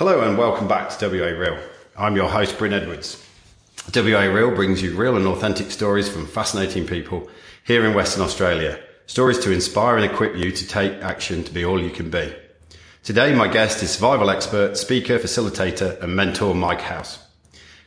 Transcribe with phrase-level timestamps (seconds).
[0.00, 1.58] Hello and welcome back to WA Real.
[1.94, 3.22] I'm your host, Bryn Edwards.
[3.94, 7.28] WA Real brings you real and authentic stories from fascinating people
[7.64, 8.80] here in Western Australia.
[9.04, 12.32] Stories to inspire and equip you to take action to be all you can be.
[13.02, 17.22] Today, my guest is survival expert, speaker, facilitator, and mentor Mike House.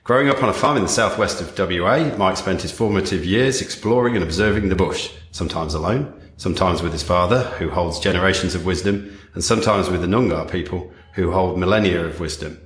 [0.04, 3.59] Growing up on a farm in the southwest of WA, Mike spent his formative years
[3.59, 8.68] exploring and observing the bush, sometimes alone, sometimes with his father, who holds generations of
[8.68, 12.59] wisdom, and sometimes with the Noongar people, who hold millennia of wisdom.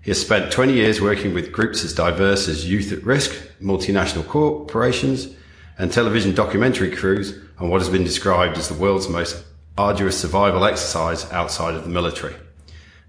[0.00, 4.26] He has spent 20 years working with groups as diverse as Youth at Risk, multinational
[4.26, 5.34] corporations,
[5.78, 9.44] and television documentary crews on what has been described as the world's most
[9.76, 12.34] arduous survival exercise outside of the military.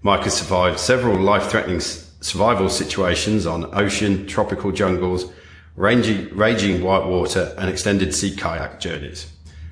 [0.02, 5.30] Mike has survived several life-threatening survival situations on ocean, tropical jungles,
[5.76, 9.30] ranging, raging whitewater, and extended sea kayak journeys.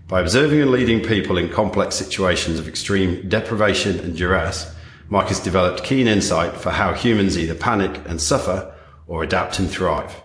[0.09, 4.75] By observing and leading people in complex situations of extreme deprivation and duress,
[5.09, 8.74] Mike has developed keen insight for how humans either panic and suffer
[9.06, 10.23] or adapt and thrive.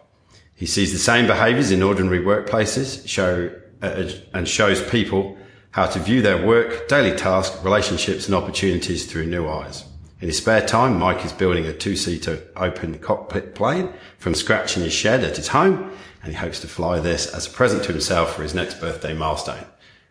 [0.56, 3.52] He sees the same behaviors in ordinary workplaces show,
[3.82, 5.38] uh, and shows people
[5.72, 9.86] how to view their work, daily tasks, relationships and opportunities through new eyes.
[10.20, 14.84] In his spare time, Mike is building a two-seater open cockpit plane from scratch in
[14.84, 17.92] his shed at his home, and he hopes to fly this as a present to
[17.92, 19.66] himself for his next birthday milestone.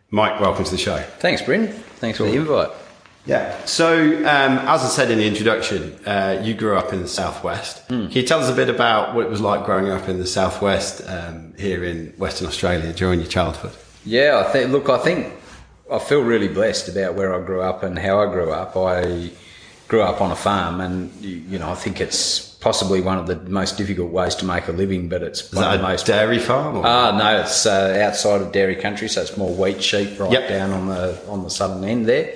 [0.09, 0.97] Mike, welcome to the show.
[1.19, 1.67] Thanks, Bryn.
[1.67, 2.27] Thanks cool.
[2.27, 2.80] for the invite.
[3.25, 3.63] Yeah.
[3.65, 7.87] So, um, as I said in the introduction, uh, you grew up in the southwest.
[7.89, 8.07] Mm.
[8.07, 10.25] Can you tell us a bit about what it was like growing up in the
[10.25, 13.73] southwest um, here in Western Australia during your childhood?
[14.05, 14.71] Yeah, I think.
[14.71, 15.33] Look, I think
[15.91, 18.75] I feel really blessed about where I grew up and how I grew up.
[18.75, 19.29] I
[19.87, 23.35] grew up on a farm, and you know, I think it's possibly one of the
[23.49, 26.81] most difficult ways to make a living, but it's one of the most dairy farm.
[26.83, 30.31] Ah, uh, no, it's uh, outside of dairy country, so it's more wheat, sheep, right
[30.31, 30.47] yep.
[30.47, 32.33] down on the on the southern end there.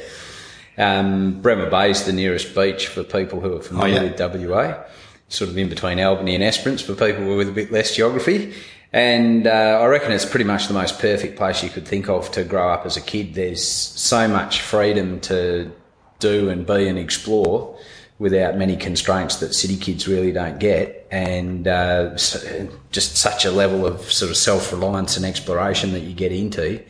[0.78, 4.30] Um, Bremer Bay is the nearest beach for people who are familiar oh, yeah.
[4.30, 4.84] with WA,
[5.30, 8.54] sort of in between Albany and Esperance for people with a bit less geography.
[8.92, 12.32] And uh, I reckon it's pretty much the most perfect place you could think of
[12.32, 13.34] to grow up as a kid.
[13.34, 15.72] There's so much freedom to
[16.20, 17.78] do and be and explore
[18.20, 23.86] without many constraints that city kids really don't get, and uh, just such a level
[23.86, 26.82] of sort of self reliance and exploration that you get into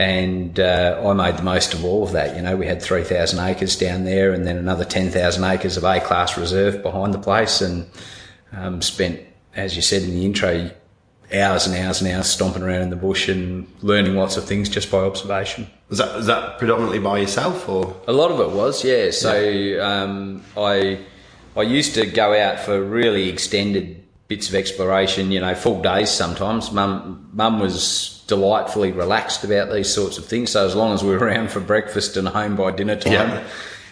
[0.00, 2.34] and uh, I made the most of all of that.
[2.34, 6.00] You know, we had 3,000 acres down there and then another 10,000 acres of A
[6.00, 7.86] class reserve behind the place and
[8.52, 9.20] um, spent,
[9.54, 10.70] as you said in the intro,
[11.34, 14.70] hours and hours and hours stomping around in the bush and learning lots of things
[14.70, 15.70] just by observation.
[15.90, 17.94] Was that, was that predominantly by yourself or?
[18.08, 19.10] A lot of it was, yeah.
[19.10, 19.82] So yeah.
[19.82, 20.98] Um, I,
[21.54, 23.99] I used to go out for really extended
[24.30, 26.70] bits of exploration, you know, full days sometimes.
[26.70, 30.52] Mum, mum was delightfully relaxed about these sorts of things.
[30.52, 33.48] So as long as we were around for breakfast and home by dinner time, yeah.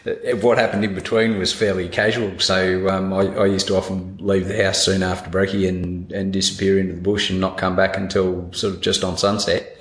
[0.06, 2.38] Uh, what happened in between was fairly casual.
[2.38, 6.32] So um, I, I, used to often leave the house soon after brekkie and, and
[6.32, 9.76] disappear into the bush and not come back until sort of just on sunset.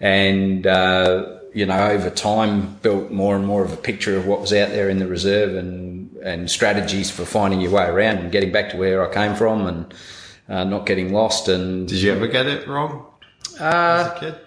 [0.00, 4.40] And uh, you know, over time, built more and more of a picture of what
[4.40, 5.91] was out there in the reserve and
[6.24, 9.66] and strategies for finding your way around and getting back to where I came from
[9.66, 9.94] and
[10.48, 11.48] uh, not getting lost.
[11.48, 13.06] And did you ever get it wrong?
[13.60, 14.40] Uh, as a kid?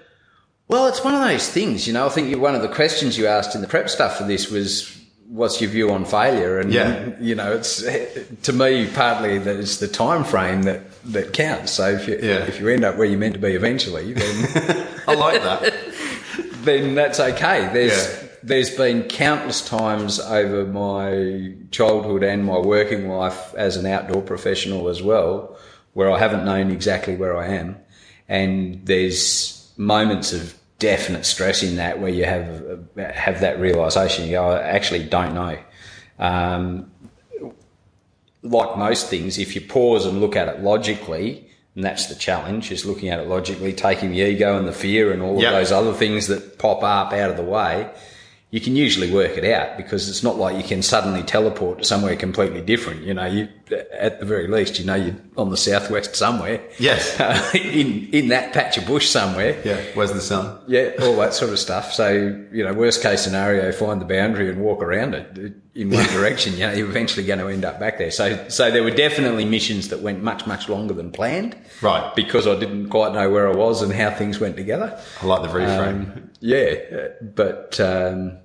[0.67, 2.07] Well, it's one of those things, you know.
[2.07, 4.99] I think one of the questions you asked in the prep stuff for this was,
[5.27, 7.11] "What's your view on failure?" And yeah.
[7.19, 11.71] you know, it's to me partly that it's the time frame that that counts.
[11.73, 12.45] So if you yeah.
[12.45, 15.71] if you end up where you're meant to be eventually, then I like that.
[16.63, 17.71] then that's okay.
[17.71, 18.24] There's yeah.
[18.45, 24.89] There's been countless times over my childhood and my working life as an outdoor professional
[24.89, 25.57] as well,
[25.93, 27.77] where I haven't known exactly where I am
[28.27, 34.25] and there's moments of definite stress in that where you have have that realization.
[34.25, 35.57] You go, I actually don't know.
[36.19, 36.91] Um,
[38.41, 42.71] like most things, if you pause and look at it logically, and that's the challenge,
[42.71, 45.53] is looking at it logically, taking the ego and the fear and all yep.
[45.53, 47.89] of those other things that pop up out of the way,
[48.55, 51.83] you can usually work it out because it's not like you can suddenly teleport to
[51.83, 53.01] somewhere completely different.
[53.01, 53.49] You know, you
[53.91, 56.65] at the very least, you know, you're on the southwest somewhere.
[56.79, 59.61] Yes, uh, in in that patch of bush somewhere.
[59.65, 60.57] Yeah, where's the sun?
[60.69, 61.91] Yeah, all that sort of stuff.
[61.91, 62.13] So
[62.53, 66.53] you know, worst case scenario, find the boundary and walk around it in one direction.
[66.53, 68.09] You know, you're eventually going to end up back there.
[68.09, 71.57] So so there were definitely missions that went much much longer than planned.
[71.81, 74.97] Right, because I didn't quite know where I was and how things went together.
[75.21, 76.15] I like the reframe.
[76.15, 77.81] Um, yeah, but.
[77.81, 78.37] Um,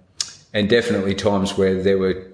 [0.53, 2.27] and definitely times where there were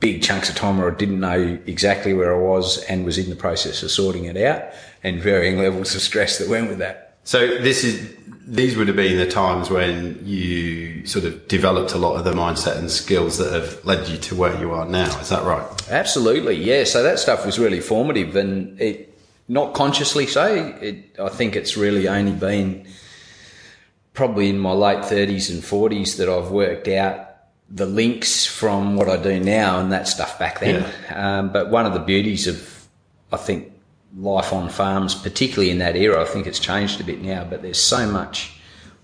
[0.00, 3.30] big chunks of time where I didn't know exactly where I was and was in
[3.30, 4.72] the process of sorting it out
[5.02, 7.16] and varying levels of stress that went with that.
[7.24, 8.16] So this is
[8.46, 12.32] these would have been the times when you sort of developed a lot of the
[12.32, 15.20] mindset and skills that have led you to where you are now.
[15.20, 15.66] Is that right?
[15.90, 16.84] Absolutely, yeah.
[16.84, 19.14] So that stuff was really formative, and it
[19.48, 20.46] not consciously so.
[20.80, 22.86] It, I think it's really only been
[24.14, 27.27] probably in my late thirties and forties that I've worked out
[27.70, 30.90] the links from what I do now and that stuff back then.
[31.10, 31.38] Yeah.
[31.38, 32.88] Um, but one of the beauties of,
[33.32, 33.72] I think,
[34.16, 37.62] life on farms, particularly in that era, I think it's changed a bit now, but
[37.62, 38.58] there's so much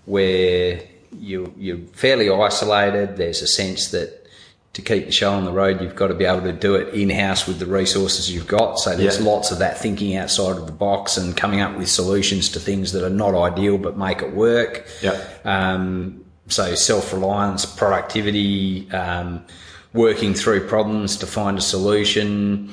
[0.05, 0.81] where
[1.19, 3.17] you, you're fairly isolated.
[3.17, 4.25] There's a sense that
[4.73, 6.93] to keep the show on the road, you've got to be able to do it
[6.93, 8.77] in house with the resources you've got.
[8.77, 9.25] So there's yeah.
[9.25, 12.91] lots of that thinking outside of the box and coming up with solutions to things
[12.91, 14.85] that are not ideal but make it work.
[15.01, 15.23] Yeah.
[15.45, 19.45] Um, so self reliance, productivity, um,
[19.93, 22.71] working through problems to find a solution,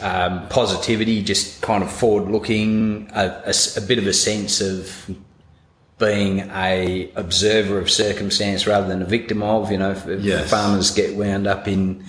[0.00, 5.10] um, positivity, just kind of forward looking, a, a, a, bit of a sense of
[5.98, 9.70] being a observer of circumstance rather than a victim of.
[9.70, 10.50] You know, if, yes.
[10.50, 12.04] farmers get wound up in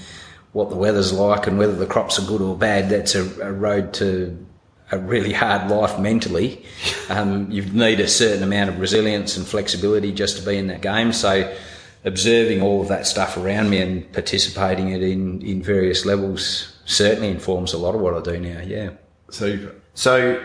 [0.54, 3.52] what the weather's like and whether the crops are good or bad, that's a, a
[3.52, 4.46] road to
[4.92, 6.66] a really hard life mentally.
[7.10, 10.82] Um, you need a certain amount of resilience and flexibility just to be in that
[10.82, 11.14] game.
[11.14, 11.56] So,
[12.06, 17.30] observing all of that stuff around me and participating it in in various levels certainly
[17.30, 18.62] informs a lot of what I do now.
[18.62, 18.92] Yeah.
[19.30, 20.36] So, so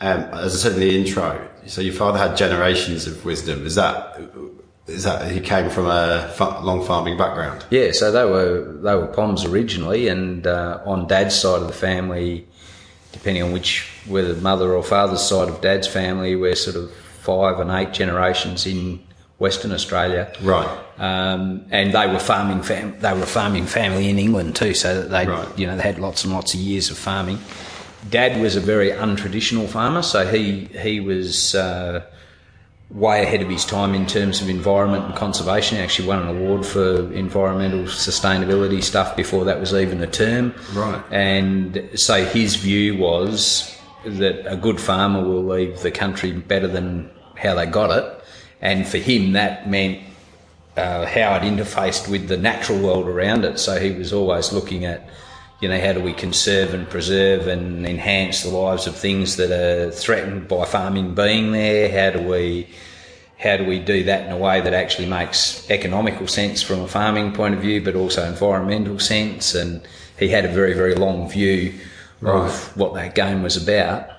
[0.00, 3.66] um, as I said in the intro, so your father had generations of wisdom.
[3.66, 4.20] Is that
[4.86, 6.32] is that he came from a
[6.62, 7.64] long farming background?
[7.70, 11.72] Yeah, so they were they were Poms originally, and uh, on Dad's side of the
[11.72, 12.46] family,
[13.12, 17.60] depending on which whether mother or father's side of Dad's family, we're sort of five
[17.60, 19.00] and eight generations in
[19.38, 20.32] Western Australia.
[20.40, 20.68] Right.
[20.98, 25.02] Um, and they were farming fam- they were a farming family in England too, so
[25.02, 25.58] that they right.
[25.58, 27.38] you know they had lots and lots of years of farming.
[28.08, 32.04] Dad was a very untraditional farmer, so he he was uh,
[32.92, 35.78] way ahead of his time in terms of environment and conservation.
[35.78, 40.54] He actually won an award for environmental sustainability stuff before that was even a term.
[40.74, 41.02] Right.
[41.10, 47.10] And so his view was that a good farmer will leave the country better than
[47.36, 48.24] how they got it,
[48.60, 50.00] and for him that meant
[50.76, 53.58] uh, how it interfaced with the natural world around it.
[53.58, 55.08] So he was always looking at
[55.62, 59.52] you know, how do we conserve and preserve and enhance the lives of things that
[59.52, 61.88] are threatened by farming being there?
[61.88, 62.68] How do we
[63.38, 66.88] how do we do that in a way that actually makes economical sense from a
[66.88, 69.54] farming point of view, but also environmental sense?
[69.54, 69.86] And
[70.18, 71.78] he had a very, very long view
[72.20, 72.44] right.
[72.44, 74.10] of what that game was about.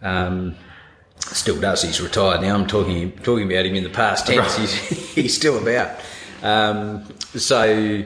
[0.00, 0.56] Um,
[1.18, 1.82] still does.
[1.82, 2.54] He's retired now.
[2.54, 4.58] I'm talking talking about him in the past tense.
[4.58, 4.60] Right.
[4.60, 6.00] He's, he's still about.
[6.42, 7.04] Um,
[7.34, 8.02] so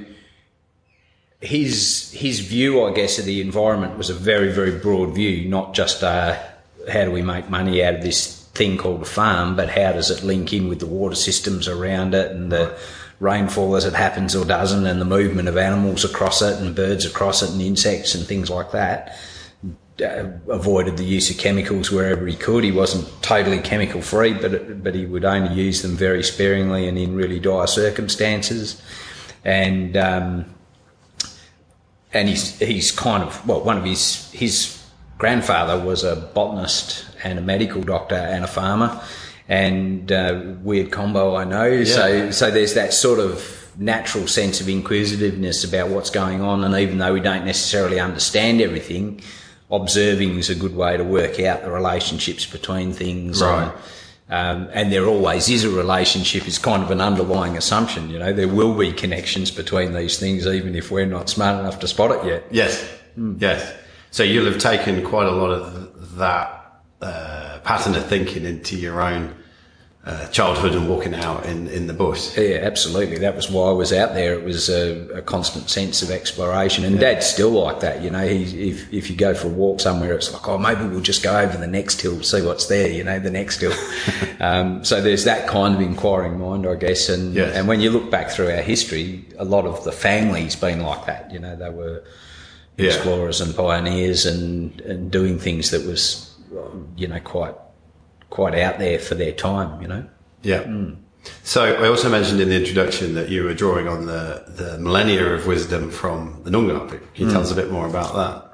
[1.40, 5.75] his his view, I guess, of the environment was a very very broad view, not
[5.75, 6.38] just uh,
[6.90, 10.10] how do we make money out of this thing called a farm, but how does
[10.10, 12.76] it link in with the water systems around it and the
[13.20, 17.04] rainfall as it happens or doesn't, and the movement of animals across it and birds
[17.04, 19.16] across it and insects and things like that.
[20.00, 22.64] Uh, avoided the use of chemicals wherever he could.
[22.64, 26.96] He wasn't totally chemical free, but but he would only use them very sparingly and
[26.96, 28.81] in really dire circumstances.
[29.44, 30.46] And um,
[32.12, 34.83] and he's he's kind of well, one of his his
[35.19, 39.01] grandfather was a botanist and a medical doctor and a farmer,
[39.49, 41.67] and uh, weird combo, I know.
[41.67, 41.85] Yeah.
[41.85, 46.75] So so there's that sort of natural sense of inquisitiveness about what's going on, and
[46.75, 49.21] even though we don't necessarily understand everything,
[49.71, 53.43] observing is a good way to work out the relationships between things.
[53.43, 53.64] Right.
[53.64, 53.73] And,
[54.30, 58.10] um, and there always is a relationship is kind of an underlying assumption.
[58.10, 61.80] You know, there will be connections between these things, even if we're not smart enough
[61.80, 62.44] to spot it yet.
[62.50, 63.40] Yes, mm.
[63.40, 63.75] yes.
[64.12, 69.02] So you'll have taken quite a lot of that uh, pattern of thinking into your
[69.02, 69.34] own
[70.02, 72.37] uh, childhood and walking out in, in the bush.
[72.37, 73.19] Yeah, absolutely.
[73.19, 74.33] That was why I was out there.
[74.33, 76.85] It was a, a constant sense of exploration.
[76.85, 77.00] And yeah.
[77.02, 78.00] Dad's still like that.
[78.00, 80.85] You know, he, if, if you go for a walk somewhere, it's like, oh, maybe
[80.85, 83.75] we'll just go over the next hill, see what's there, you know, the next hill.
[84.40, 87.11] um, so there's that kind of inquiring mind, I guess.
[87.11, 87.54] And, yes.
[87.54, 91.04] and when you look back through our history, a lot of the family's been like
[91.07, 91.30] that.
[91.30, 92.02] You know, they were
[92.78, 96.35] explorers and pioneers and, and doing things that was,
[96.97, 97.54] you know, quite
[98.30, 100.06] quite out there for their time, you know.
[100.42, 100.62] Yeah.
[100.62, 100.96] Mm.
[101.42, 105.34] So I also mentioned in the introduction that you were drawing on the, the millennia
[105.34, 107.06] of wisdom from the Noongar people.
[107.14, 107.32] Can you mm.
[107.32, 108.46] tell us a bit more about that?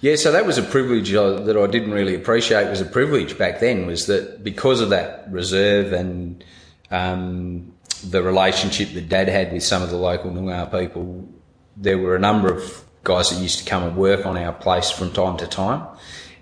[0.00, 2.66] Yeah, so that was a privilege that I didn't really appreciate.
[2.66, 6.42] It was a privilege back then was that because of that reserve and
[6.90, 11.28] um, the relationship that Dad had with some of the local Noongar people,
[11.76, 14.90] there were a number of guys that used to come and work on our place
[14.90, 15.86] from time to time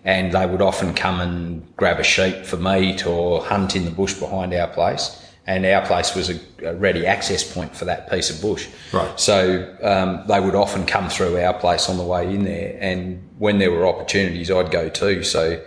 [0.08, 3.90] and they would often come and grab a sheep for meat or hunt in the
[3.90, 5.22] bush behind our place.
[5.46, 8.68] And our place was a, a ready access point for that piece of bush.
[8.90, 9.20] Right.
[9.20, 13.22] So um, they would often come through our place on the way in there, and
[13.38, 15.24] when there were opportunities, I'd go too.
[15.24, 15.62] So,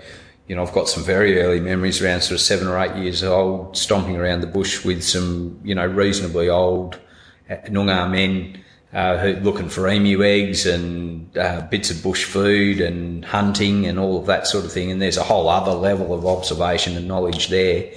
[0.48, 3.24] you know, I've got some very early memories around sort of seven or eight years
[3.24, 7.00] old, stomping around the bush with some, you know, reasonably old
[7.48, 8.61] uh, Noongar men
[8.94, 14.20] uh, looking for emu eggs and uh, bits of bush food and hunting and all
[14.20, 14.92] of that sort of thing.
[14.92, 17.92] And there's a whole other level of observation and knowledge there.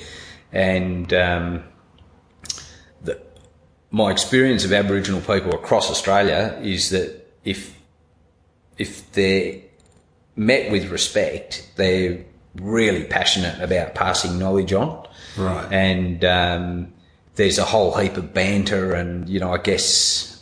[0.52, 1.64] And um,
[3.02, 3.20] the,
[3.90, 7.74] my experience of Aboriginal people across Australia is that if
[8.78, 9.60] if they're
[10.36, 12.24] met with respect, they're
[12.56, 15.06] really passionate about passing knowledge on.
[15.36, 15.72] Right.
[15.72, 16.92] And um,
[17.34, 20.33] there's a whole heap of banter, and you know, I guess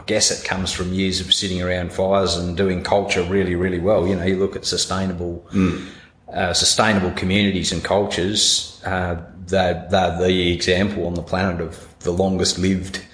[0.00, 3.78] I guess it comes from years of sitting around fires and doing culture really, really
[3.78, 4.06] well.
[4.06, 5.86] You know, you look at sustainable, mm.
[6.32, 8.80] uh, sustainable communities and cultures.
[8.86, 13.04] Uh, they're, they're the example on the planet of the longest lived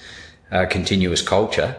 [0.53, 1.75] uh, continuous culture.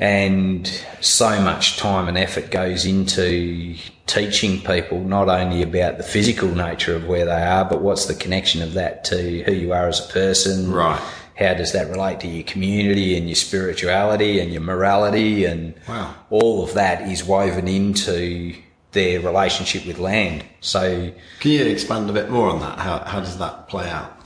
[0.00, 0.66] And
[1.00, 3.76] so much time and effort goes into
[4.08, 8.14] teaching people not only about the physical nature of where they are, but what's the
[8.16, 10.72] connection of that to who you are as a person.
[10.72, 11.00] Right
[11.36, 16.14] how does that relate to your community and your spirituality and your morality and wow.
[16.30, 18.54] all of that is woven into
[18.92, 20.44] their relationship with land.
[20.60, 22.78] So, can you expand a bit more on that?
[22.78, 24.18] How how does that play out?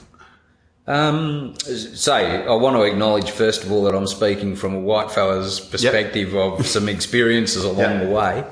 [0.89, 5.11] Um, so I want to acknowledge first of all that I'm speaking from a white
[5.11, 6.61] fella's perspective yep.
[6.61, 8.03] of some experiences along yep.
[8.03, 8.45] the way,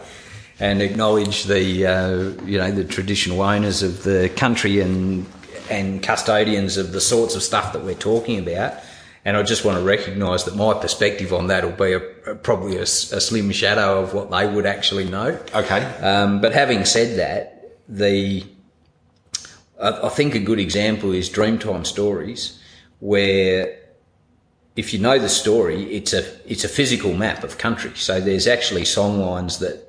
[0.58, 5.26] and acknowledge the uh, you know the traditional owners of the country and
[5.70, 8.74] and custodians of the sorts of stuff that we're talking about.
[9.24, 12.34] And I just want to recognise that my perspective on that will be a, a,
[12.34, 15.38] probably a, a, slim shadow of what they would actually know.
[15.54, 15.82] Okay.
[16.00, 18.44] Um, but having said that, the
[19.80, 22.60] I, I think a good example is Dreamtime Stories,
[23.00, 23.78] where
[24.76, 27.92] if you know the story, it's a it's a physical map of country.
[27.94, 29.88] So there's actually song lines that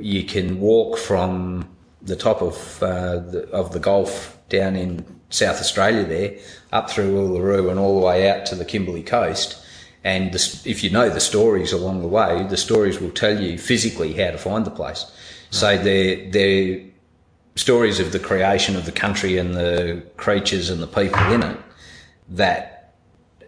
[0.00, 1.68] you can walk from
[2.02, 6.38] the top of uh, the, of the Gulf down in South Australia there,
[6.72, 9.62] up through Uluru and all the way out to the Kimberley coast.
[10.04, 13.58] And the, if you know the stories along the way, the stories will tell you
[13.58, 15.04] physically how to find the place.
[15.04, 15.14] Right.
[15.50, 15.82] So mm.
[15.84, 16.84] they're, they're
[17.56, 21.58] stories of the creation of the country and the creatures and the people in it
[22.30, 22.94] that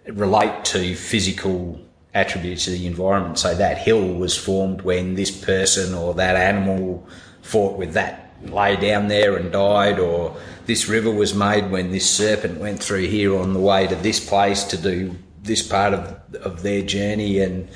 [0.08, 1.80] relate to physical
[2.12, 3.38] attributes of the environment.
[3.38, 7.06] So that hill was formed when this person or that animal
[7.42, 12.08] fought with that lay down there and died, or this river was made when this
[12.08, 16.34] serpent went through here on the way to this place to do this part of,
[16.36, 17.40] of their journey.
[17.40, 17.68] And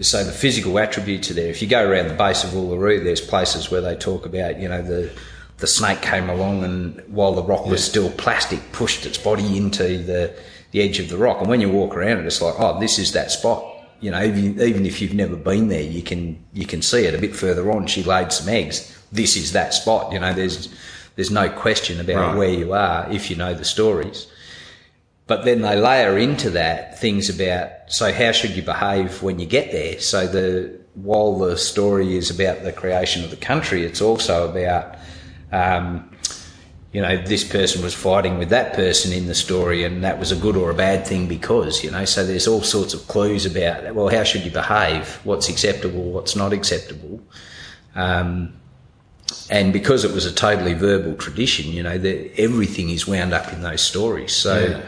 [0.00, 1.48] so the physical attributes are there.
[1.48, 4.68] If you go around the base of Uluru, there's places where they talk about, you
[4.68, 5.10] know, the,
[5.58, 9.98] the snake came along and while the rock was still plastic, pushed its body into
[9.98, 10.36] the,
[10.72, 11.38] the edge of the rock.
[11.40, 13.64] And when you walk around it, it's like, oh, this is that spot.
[14.00, 17.14] You know, even, even if you've never been there, you can you can see it
[17.14, 17.86] a bit further on.
[17.86, 20.12] She laid some eggs this is that spot.
[20.12, 20.68] You know, there's
[21.16, 22.36] there's no question about right.
[22.36, 24.26] where you are if you know the stories.
[25.26, 29.46] But then they layer into that things about so how should you behave when you
[29.46, 29.98] get there.
[30.00, 34.96] So the while the story is about the creation of the country, it's also about
[35.50, 36.10] um,
[36.92, 40.30] you know this person was fighting with that person in the story, and that was
[40.30, 42.04] a good or a bad thing because you know.
[42.04, 45.20] So there's all sorts of clues about well, how should you behave?
[45.24, 46.10] What's acceptable?
[46.12, 47.22] What's not acceptable?
[47.94, 48.52] Um,
[49.50, 51.92] and because it was a totally verbal tradition, you know,
[52.36, 54.32] everything is wound up in those stories.
[54.32, 54.82] So yeah.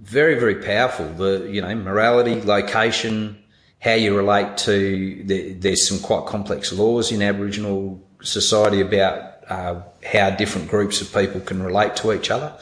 [0.00, 1.08] very, very powerful.
[1.08, 3.42] The you know morality, location,
[3.80, 5.22] how you relate to.
[5.24, 11.12] The, there's some quite complex laws in Aboriginal society about uh, how different groups of
[11.12, 12.52] people can relate to each other,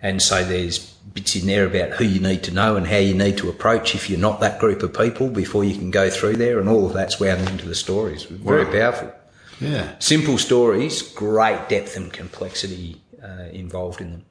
[0.00, 0.78] and so there's
[1.14, 3.94] bits in there about who you need to know and how you need to approach
[3.94, 6.86] if you're not that group of people before you can go through there, and all
[6.86, 8.24] of that's wound into the stories.
[8.24, 8.70] Very wow.
[8.70, 9.12] powerful.
[9.60, 9.94] Yeah.
[9.98, 14.24] Simple stories, great depth and complexity uh, involved in them.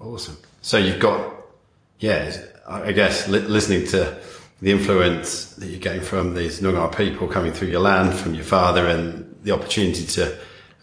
[0.00, 0.36] Awesome.
[0.62, 1.34] So you've got,
[1.98, 2.36] yeah,
[2.66, 4.18] I guess li- listening to
[4.60, 8.44] the influence that you're getting from these Noongar people coming through your land, from your
[8.44, 10.36] father, and the opportunity to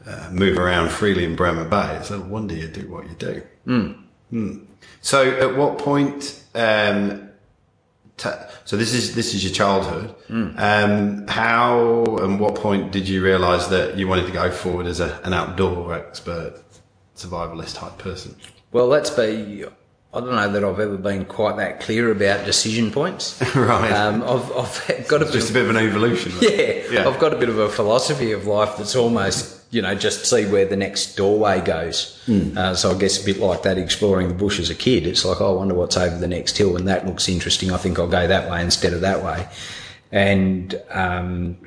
[0.08, 1.98] uh, move around freely in Bremer Bay.
[1.98, 3.42] It's no wonder you do what you do.
[3.68, 4.04] Mm.
[4.32, 4.66] Mm.
[5.02, 7.25] So, at what point um,
[8.18, 10.16] so this is this is your childhood.
[10.30, 10.58] Mm.
[10.60, 15.00] Um, how and what point did you realise that you wanted to go forward as
[15.00, 16.62] a, an outdoor expert,
[17.16, 18.36] survivalist type person?
[18.72, 19.66] Well, let's be
[20.16, 23.42] I don't know that I've ever been quite that clear about decision points.
[23.56, 23.92] right.
[23.92, 26.32] Um, I've, I've got a just a bit of an evolution.
[26.40, 29.94] Yeah, yeah, I've got a bit of a philosophy of life that's almost, you know,
[29.94, 32.24] just see where the next doorway goes.
[32.28, 32.56] Mm.
[32.56, 35.06] Uh, so I guess a bit like that, exploring the bush as a kid.
[35.06, 37.72] It's like, oh, I wonder what's over the next hill, and that looks interesting.
[37.72, 39.50] I think I'll go that way instead of that way.
[40.14, 41.58] And um,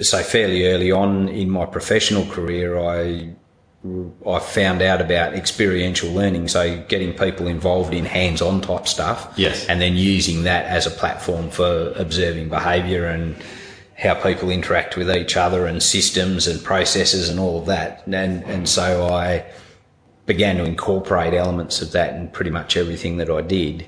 [0.00, 3.36] so fairly early on in my professional career, I
[3.82, 9.32] I found out about experiential learning, so getting people involved in hands-on type stuff.
[9.36, 9.66] Yes.
[9.68, 13.36] And then using that as a platform for observing behaviour and
[13.96, 18.02] how people interact with each other and systems and processes and all of that.
[18.06, 19.46] And and so I
[20.26, 23.86] began to incorporate elements of that in pretty much everything that I did.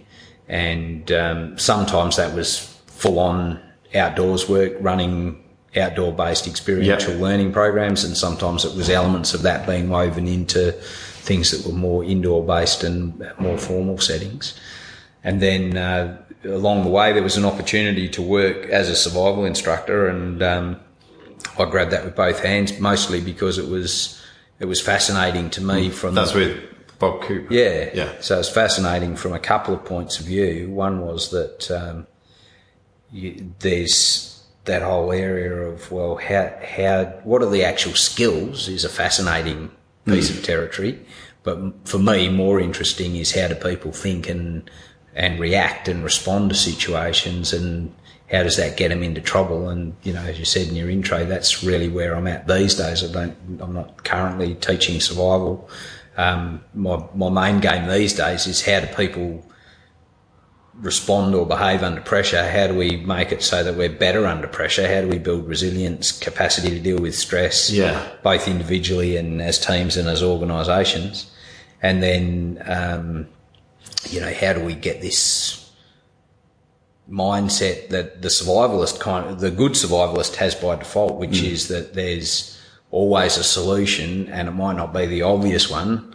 [0.48, 3.60] And um, sometimes that was full-on
[3.94, 5.42] outdoors work, running
[5.76, 7.20] outdoor based experiential yep.
[7.20, 10.72] learning programs, and sometimes it was elements of that being woven into
[11.22, 14.58] things that were more indoor based and more formal settings.
[15.24, 19.44] And then uh, along the way, there was an opportunity to work as a survival
[19.44, 20.80] instructor, and um,
[21.58, 24.20] I grabbed that with both hands, mostly because it was
[24.58, 25.92] it was fascinating to me mm.
[25.92, 26.58] from that's with
[26.98, 27.52] Bob Cooper.
[27.52, 28.12] Yeah, yeah.
[28.20, 30.70] So it's fascinating from a couple of points of view.
[30.70, 32.06] One was that um,
[33.10, 34.31] you, there's
[34.64, 39.70] that whole area of well, how how what are the actual skills is a fascinating
[40.06, 40.38] piece mm.
[40.38, 41.04] of territory.
[41.42, 44.70] But for me, more interesting is how do people think and
[45.14, 47.94] and react and respond to situations, and
[48.30, 49.68] how does that get them into trouble?
[49.68, 52.76] And you know, as you said in your intro, that's really where I'm at these
[52.76, 53.02] days.
[53.02, 55.68] I don't, I'm not currently teaching survival.
[56.16, 59.44] Um, my my main game these days is how do people
[60.74, 62.48] respond or behave under pressure?
[62.48, 64.92] How do we make it so that we're better under pressure?
[64.92, 68.08] How do we build resilience, capacity to deal with stress, yeah.
[68.22, 71.30] both individually and as teams and as organisations?
[71.82, 73.28] And then, um,
[74.08, 75.70] you know, how do we get this
[77.10, 81.50] mindset that the survivalist kind of, the good survivalist has by default, which mm.
[81.50, 82.58] is that there's
[82.90, 86.14] always a solution and it might not be the obvious one,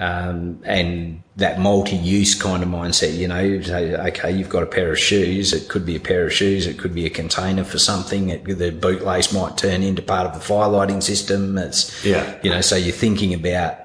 [0.00, 4.90] um, and that multi-use kind of mindset, you know, say, okay, you've got a pair
[4.90, 5.52] of shoes.
[5.52, 6.66] It could be a pair of shoes.
[6.66, 8.30] It could be a container for something.
[8.30, 11.58] It, the bootlace might turn into part of the fire lighting system.
[11.58, 13.76] It's, yeah, you know, so you're thinking about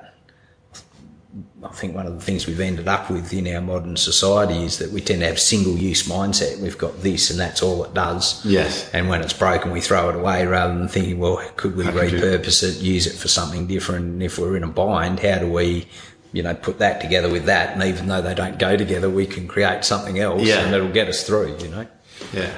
[1.65, 4.77] I think one of the things we've ended up with in our modern society is
[4.77, 6.59] that we tend to have single use mindset.
[6.59, 8.45] We've got this and that's all it does.
[8.45, 8.89] Yes.
[8.93, 11.91] And when it's broken, we throw it away rather than thinking, well, could we how
[11.91, 14.05] repurpose it, use it for something different?
[14.05, 15.87] And if we're in a bind, how do we,
[16.33, 17.73] you know, put that together with that?
[17.73, 20.65] And even though they don't go together, we can create something else yeah.
[20.65, 21.87] and it'll get us through, you know?
[22.31, 22.51] Yeah.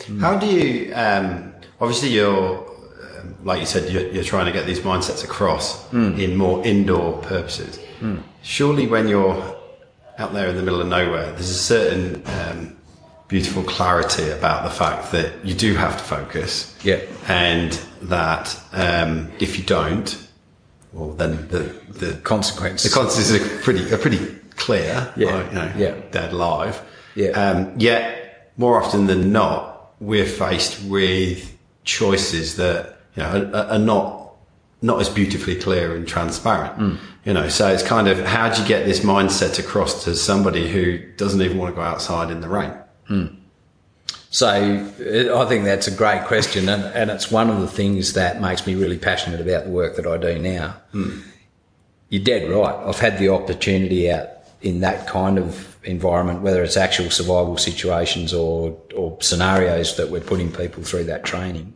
[0.00, 0.20] Mm.
[0.20, 2.73] How do you, um, obviously you're,
[3.42, 6.18] like you said, you're, you're, trying to get these mindsets across mm.
[6.18, 7.78] in more indoor purposes.
[8.00, 9.56] Mm surely when you're
[10.18, 12.76] out there in the middle of nowhere, there's a certain um,
[13.26, 16.78] beautiful clarity about the fact that you do have to focus.
[16.84, 17.00] Yeah.
[17.26, 20.28] And that um, if you don't,
[20.92, 25.12] well, then the the consequences the consequences are pretty are pretty clear.
[25.16, 25.48] Yeah.
[25.48, 26.00] you know, yeah.
[26.12, 26.80] Dead live.
[27.16, 27.30] Yeah.
[27.30, 33.78] Um, yet more often than not, we're faced with choices that you know are, are
[33.78, 34.24] not
[34.82, 36.78] not as beautifully clear and transparent.
[36.78, 36.98] Mm.
[37.24, 40.70] You know, so it's kind of how do you get this mindset across to somebody
[40.70, 42.74] who doesn't even want to go outside in the rain?
[43.08, 43.36] Mm.
[44.28, 48.40] So I think that's a great question, and, and, it's one of the things that
[48.40, 50.74] makes me really passionate about the work that I do now.
[50.92, 51.22] Mm.
[52.08, 52.74] You're dead right.
[52.74, 54.28] I've had the opportunity out
[54.60, 60.20] in that kind of environment, whether it's actual survival situations or, or scenarios that we're
[60.20, 61.72] putting people through that training.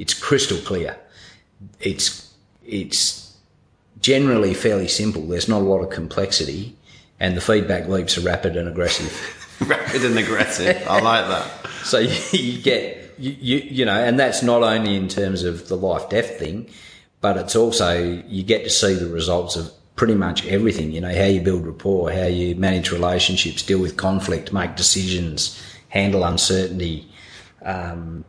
[0.00, 0.96] It's crystal clear.
[1.78, 2.32] It's
[2.66, 3.36] it's
[4.00, 5.20] generally fairly simple.
[5.28, 6.74] There's not a lot of complexity,
[7.20, 9.12] and the feedback loops are rapid and aggressive.
[9.68, 10.82] rapid and aggressive.
[10.88, 11.70] I like that.
[11.84, 15.68] So you, you get you, you you know, and that's not only in terms of
[15.68, 16.70] the life death thing,
[17.20, 20.92] but it's also you get to see the results of pretty much everything.
[20.92, 25.62] You know, how you build rapport, how you manage relationships, deal with conflict, make decisions,
[25.90, 27.06] handle uncertainty.
[27.62, 28.24] Um,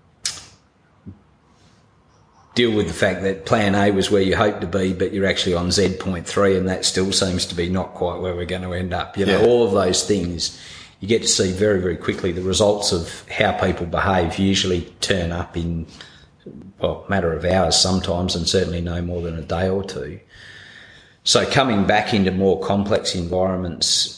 [2.54, 5.26] deal with the fact that plan A was where you hoped to be, but you're
[5.26, 8.46] actually on Z point three, and that still seems to be not quite where we're
[8.46, 9.18] going to end up.
[9.18, 9.46] You know, yeah.
[9.46, 10.60] all of those things
[11.00, 12.32] you get to see very, very quickly.
[12.32, 15.88] The results of how people behave usually turn up in
[16.80, 20.20] well, matter of hours sometimes, and certainly no more than a day or two.
[21.24, 24.18] So coming back into more complex environments.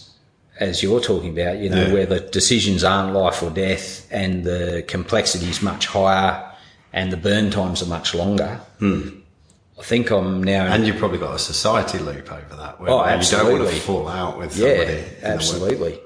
[0.60, 1.94] As you're talking about, you know, yeah.
[1.94, 6.53] where the decisions aren't life or death and the complexity is much higher,
[6.94, 8.60] and the burn times are much longer.
[8.80, 9.10] Hmm.
[9.80, 10.68] I think I'm now.
[10.68, 12.80] And you've probably got a society loop over that.
[12.80, 13.52] Where Oh, absolutely.
[13.54, 14.80] You don't want to fall out with somebody.
[14.80, 16.00] yeah, in the work- absolutely.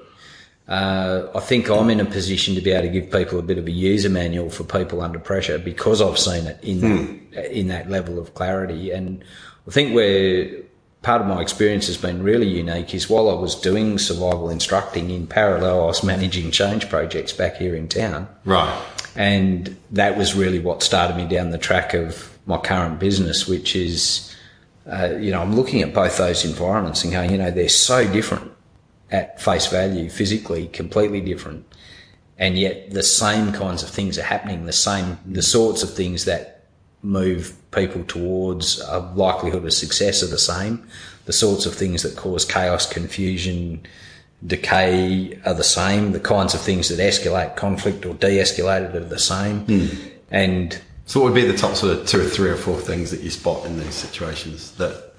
[0.66, 3.56] Uh, I think I'm in a position to be able to give people a bit
[3.56, 7.88] of a user manual for people under pressure because I've seen it in in that
[7.90, 8.90] level of clarity.
[8.90, 9.24] And
[9.66, 10.46] I think where
[11.08, 15.08] part of my experience has been really unique is while I was doing survival instructing
[15.08, 18.28] in parallel, I was managing change projects back here in town.
[18.44, 18.78] Right.
[19.16, 23.74] And that was really what started me down the track of my current business, which
[23.74, 24.36] is,
[24.86, 28.06] uh, you know, I'm looking at both those environments and going, you know, they're so
[28.12, 28.52] different
[29.10, 31.64] at face value, physically, completely different.
[32.36, 36.26] And yet the same kinds of things are happening, the same, the sorts of things
[36.26, 36.66] that
[37.00, 40.86] move people towards a likelihood of success are the same.
[41.26, 43.82] The sorts of things that cause chaos, confusion,
[44.46, 46.12] decay are the same.
[46.12, 49.66] The kinds of things that escalate conflict or de-escalate it are the same.
[50.30, 53.10] And So, what would be the top sort of two or three or four things
[53.10, 55.14] that you spot in these situations that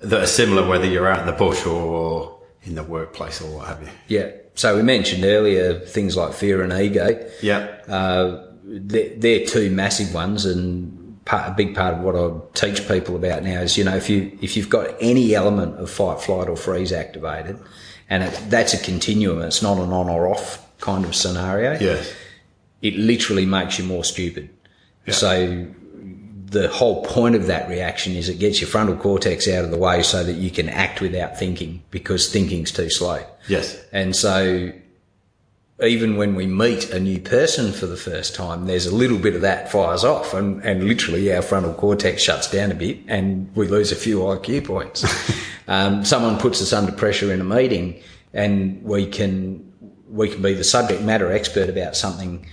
[0.00, 3.68] that are similar, whether you're out in the bush or in the workplace or what
[3.68, 3.88] have you?
[4.08, 7.18] yeah, so we mentioned earlier things like fear and ego.
[7.42, 7.80] Yeah.
[7.86, 12.86] Uh, they're, they're two massive ones, and part, a big part of what I teach
[12.88, 16.20] people about now is, you know, if you if you've got any element of fight,
[16.20, 17.58] flight, or freeze activated,
[18.08, 21.78] and it, that's a continuum, it's not an on or off kind of scenario.
[21.78, 22.12] Yes.
[22.82, 24.48] It literally makes you more stupid.
[25.06, 25.14] Yeah.
[25.14, 25.66] So
[26.50, 29.78] the whole point of that reaction is it gets your frontal cortex out of the
[29.78, 33.24] way so that you can act without thinking because thinking's too slow.
[33.48, 33.80] Yes.
[33.92, 34.72] And so
[35.82, 39.34] even when we meet a new person for the first time, there's a little bit
[39.34, 43.54] of that fires off and, and literally our frontal cortex shuts down a bit and
[43.56, 45.04] we lose a few IQ points.
[45.68, 48.00] um, someone puts us under pressure in a meeting
[48.32, 49.72] and we can,
[50.08, 52.46] we can be the subject matter expert about something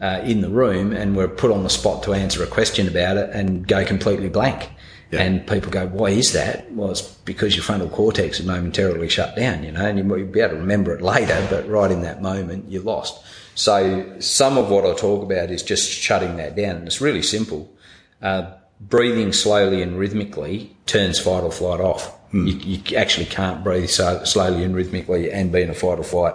[0.00, 3.16] uh, in the room and we're put on the spot to answer a question about
[3.16, 4.70] it and go completely blank.
[5.10, 5.22] Yeah.
[5.22, 6.70] And people go, why is that?
[6.72, 10.40] Well, it's because your frontal cortex is momentarily shut down, you know, and you'll be
[10.40, 13.24] able to remember it later, but right in that moment, you're lost.
[13.54, 16.76] So some of what I talk about is just shutting that down.
[16.76, 17.72] And it's really simple.
[18.20, 22.14] Uh, breathing slowly and rhythmically turns fight or flight off.
[22.30, 26.04] You, you actually can't breathe so slowly and rhythmically and be in a fight or
[26.04, 26.34] flight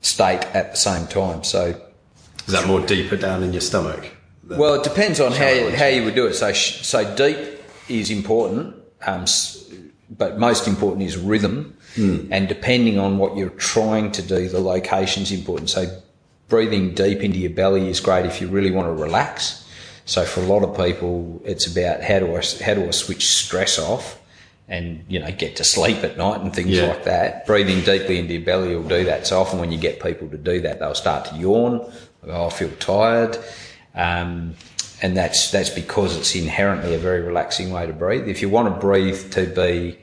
[0.00, 1.44] state at the same time.
[1.44, 1.78] So
[2.48, 4.10] Is that more deeper down in your stomach?
[4.48, 6.32] well, it depends on how, Shallow how you would do it.
[6.34, 7.36] So, so deep
[7.90, 8.74] is important,
[9.06, 9.26] um,
[10.10, 11.74] but most important is rhythm.
[11.96, 15.68] And depending on what you're trying to do, the location's important.
[15.68, 16.00] So,
[16.48, 19.66] breathing deep into your belly is great if you really want to relax.
[20.04, 23.26] So, for a lot of people, it's about how do I how do I switch
[23.26, 24.20] stress off,
[24.68, 26.86] and you know get to sleep at night and things Yeah.
[26.86, 27.44] like that.
[27.46, 29.26] Breathing deeply into your belly will do that.
[29.26, 31.90] So often when you get people to do that, they'll start to yawn.
[32.26, 33.38] I feel tired.
[33.94, 34.54] Um,
[35.00, 38.28] and that's that's because it's inherently a very relaxing way to breathe.
[38.28, 39.98] If you want to breathe to be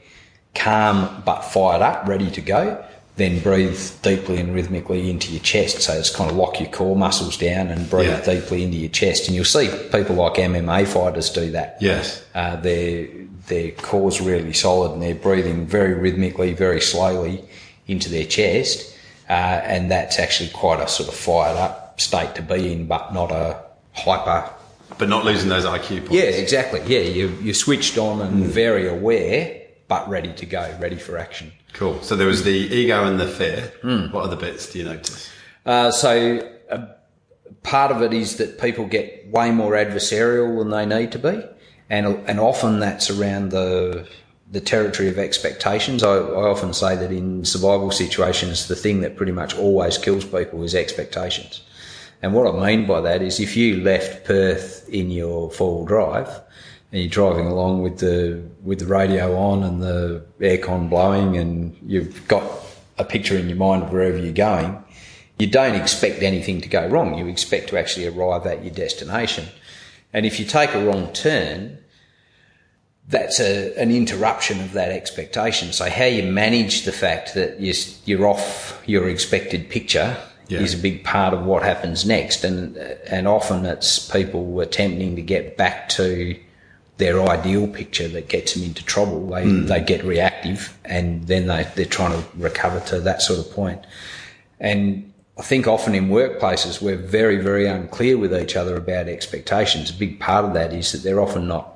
[0.54, 2.82] calm but fired up, ready to go,
[3.16, 5.82] then breathe deeply and rhythmically into your chest.
[5.82, 8.20] So it's kind of lock your core muscles down and breathe Yeah.
[8.40, 9.26] deeply into your chest.
[9.26, 11.76] And you'll see people like MMA fighters do that.
[11.80, 12.22] Yes.
[12.34, 13.06] Uh, their
[13.48, 17.44] their core's really solid and they're breathing very rhythmically, very slowly
[17.86, 18.92] into their chest,
[19.28, 23.12] uh, and that's actually quite a sort of fired up state to be in, but
[23.12, 23.62] not a
[23.94, 24.50] hyper.
[24.98, 26.12] But not losing those IQ points.
[26.12, 26.80] Yeah, exactly.
[26.86, 31.52] Yeah, you you switched on and very aware, but ready to go, ready for action.
[31.72, 32.00] Cool.
[32.02, 33.72] So there was the ego and the fear.
[33.82, 34.06] Hmm.
[34.12, 35.28] What other bits do you notice?
[35.66, 36.86] Uh, so uh,
[37.62, 41.42] part of it is that people get way more adversarial than they need to be,
[41.90, 44.08] and and often that's around the
[44.50, 46.02] the territory of expectations.
[46.02, 50.24] I, I often say that in survival situations, the thing that pretty much always kills
[50.24, 51.62] people is expectations.
[52.22, 55.84] And what I mean by that is if you left Perth in your four wheel
[55.84, 56.28] drive
[56.92, 61.76] and you're driving along with the with the radio on and the aircon blowing and
[61.84, 62.42] you've got
[62.98, 64.82] a picture in your mind of wherever you're going,
[65.38, 67.18] you don't expect anything to go wrong.
[67.18, 69.46] You expect to actually arrive at your destination.
[70.12, 71.78] And if you take a wrong turn,
[73.08, 75.72] that's a, an interruption of that expectation.
[75.72, 80.16] So how you manage the fact that you're, you're off your expected picture
[80.48, 80.60] Yeah.
[80.60, 82.44] is a big part of what happens next.
[82.44, 86.36] And, and often it's people attempting to get back to
[86.98, 89.28] their ideal picture that gets them into trouble.
[89.28, 89.66] They, hmm.
[89.66, 93.84] they get reactive and then they, they're trying to recover to that sort of point.
[94.58, 99.90] And I think often in workplaces, we're very, very unclear with each other about expectations.
[99.90, 101.75] A big part of that is that they're often not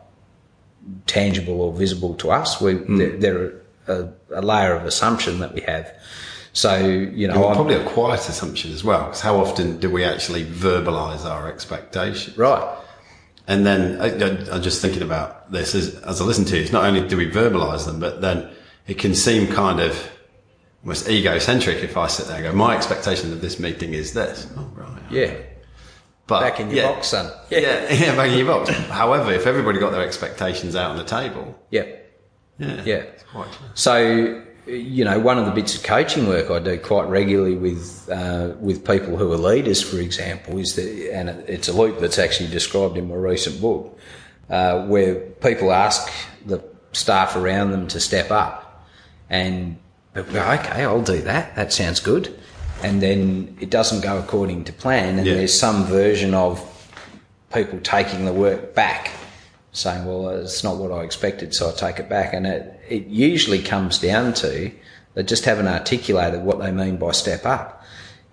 [1.06, 2.60] tangible or visible to us.
[2.60, 2.96] We, hmm.
[2.96, 3.52] they're, they're
[3.86, 5.92] a, a layer of assumption that we have.
[6.52, 9.04] So, you know, I'm- probably a quiet assumption as well.
[9.04, 12.36] Because how often do we actually verbalise our expectations?
[12.36, 12.76] right.
[13.46, 16.62] And then I, am just thinking about this as, as I listen to you.
[16.62, 18.48] It's not only do we verbalize them, but then
[18.86, 20.08] it can seem kind of
[20.84, 24.46] almost egocentric if I sit there and go, my expectation of this meeting is this.
[24.56, 25.02] Oh, right.
[25.10, 25.34] Yeah.
[26.30, 27.30] But, back in your yeah, box, son.
[27.50, 27.58] Yeah.
[27.58, 28.70] yeah, yeah, back in your box.
[28.70, 31.58] However, if everybody got their expectations out on the table.
[31.70, 31.84] Yeah.
[32.58, 32.82] Yeah.
[32.84, 33.04] Yeah.
[33.74, 38.08] So you know, one of the bits of coaching work I do quite regularly with
[38.10, 42.18] uh, with people who are leaders, for example, is that, and it's a loop that's
[42.18, 43.98] actually described in my recent book,
[44.48, 46.10] uh, where people ask
[46.46, 46.62] the
[46.92, 48.86] staff around them to step up,
[49.28, 49.78] and
[50.14, 51.56] people go, "Okay, I'll do that.
[51.56, 52.38] That sounds good,"
[52.82, 55.34] and then it doesn't go according to plan, and yeah.
[55.34, 56.66] there's some version of
[57.52, 59.10] people taking the work back
[59.72, 62.32] saying, well, it's not what I expected, so I take it back.
[62.32, 64.72] And it, it usually comes down to
[65.14, 67.84] they just haven't articulated what they mean by step up.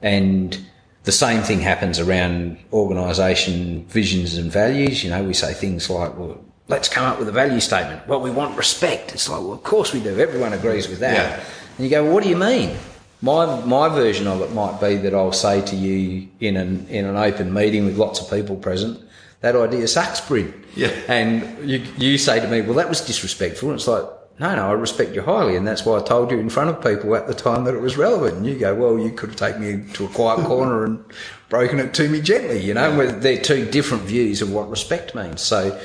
[0.01, 0.57] And
[1.03, 5.03] the same thing happens around organisation visions and values.
[5.03, 8.07] You know, we say things like, well, let's come up with a value statement.
[8.07, 9.13] Well, we want respect.
[9.13, 10.19] It's like, well, of course we do.
[10.19, 11.15] Everyone agrees with that.
[11.15, 11.45] Yeah.
[11.77, 12.75] And you go, well, what do you mean?
[13.21, 17.05] My, my version of it might be that I'll say to you in an, in
[17.05, 19.03] an open meeting with lots of people present,
[19.41, 20.53] that idea sucks, Bryn.
[20.75, 20.91] Yeah.
[21.07, 23.69] And you, you say to me, well, that was disrespectful.
[23.69, 24.03] And it's like,
[24.39, 25.55] no, no, I respect you highly.
[25.55, 27.81] And that's why I told you in front of people at the time that it
[27.81, 28.35] was relevant.
[28.35, 31.03] And you go, well, you could have taken me to a quiet corner and
[31.49, 33.11] broken it to me gently, you know, yeah.
[33.11, 35.41] they're two different views of what respect means.
[35.41, 35.79] So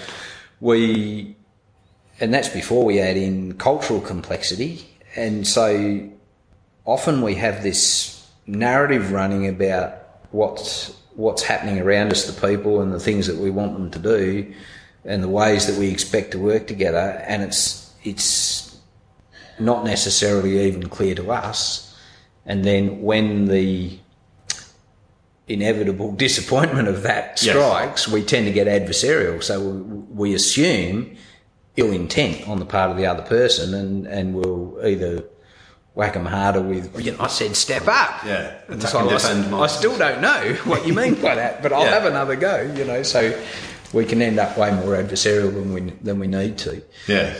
[0.60, 1.34] we,
[2.20, 4.86] and that's before we add in cultural complexity.
[5.16, 6.10] And so
[6.84, 9.94] often we have this narrative running about
[10.30, 13.98] what's what's happening around us, the people and the things that we want them to
[13.98, 14.52] do,
[15.04, 18.78] and the ways that we expect to work together, and it's it's
[19.58, 21.88] not necessarily even clear to us.
[22.44, 23.98] And then when the
[25.46, 28.08] inevitable disappointment of that strikes, yes.
[28.08, 29.42] we tend to get adversarial.
[29.42, 31.16] So we assume
[31.76, 35.24] ill intent on the part of the other person, and and we'll either
[35.94, 38.24] whack them harder with, you know, I said step up.
[38.24, 38.54] Yeah.
[38.68, 41.90] and So I, I, still don't know what you mean by that, but I'll yeah.
[41.90, 43.38] have another go, you know, so
[43.92, 46.82] we can end up way more adversarial than we, than we need to.
[47.06, 47.34] Yeah.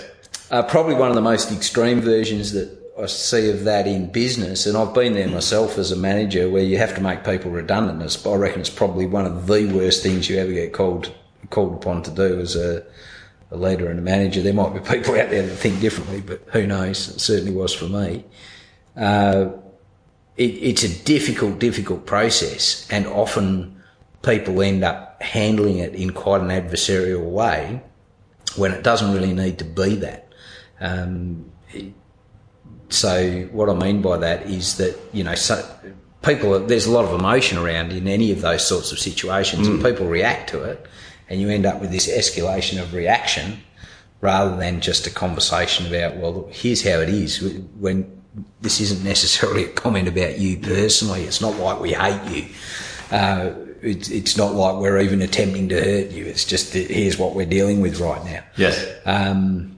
[0.51, 4.67] Uh, probably one of the most extreme versions that I see of that in business,
[4.67, 8.27] and I've been there myself as a manager where you have to make people redundant.
[8.27, 11.11] I reckon it's probably one of the worst things you ever get called,
[11.49, 12.85] called upon to do as a,
[13.53, 14.41] a leader and a manager.
[14.41, 17.09] There might be people out there that think differently, but who knows?
[17.09, 18.25] It certainly was for me.
[18.97, 19.51] Uh,
[20.37, 23.83] it, it's a difficult, difficult process, and often
[24.23, 27.83] people end up handling it in quite an adversarial way
[28.57, 30.33] when it doesn't really need to be that.
[30.81, 31.51] Um,
[32.88, 35.65] so what I mean by that is that you know so
[36.23, 39.75] people there's a lot of emotion around in any of those sorts of situations, mm.
[39.75, 40.87] and people react to it
[41.29, 43.59] and you end up with this escalation of reaction
[44.21, 47.43] rather than just a conversation about, well, look, here's how it is.
[47.79, 48.23] When
[48.61, 52.49] this isn't necessarily a comment about you personally, it's not like we hate you.
[53.11, 56.25] Uh, it's, it's not like we're even attempting to hurt you.
[56.25, 58.45] It's just that here's what we're dealing with right now.
[58.57, 58.87] Yes.
[59.05, 59.77] Um,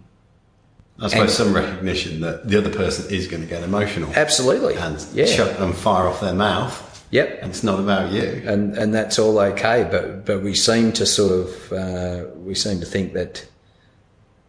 [1.01, 4.13] I suppose and, some recognition that the other person is going to get emotional.
[4.15, 4.75] Absolutely.
[4.77, 5.25] And yeah.
[5.25, 6.94] shut them fire off their mouth.
[7.15, 7.43] Yep.
[7.43, 8.43] And it's not about you.
[8.45, 12.81] And and that's all okay, but but we seem to sort of uh, we seem
[12.81, 13.47] to think that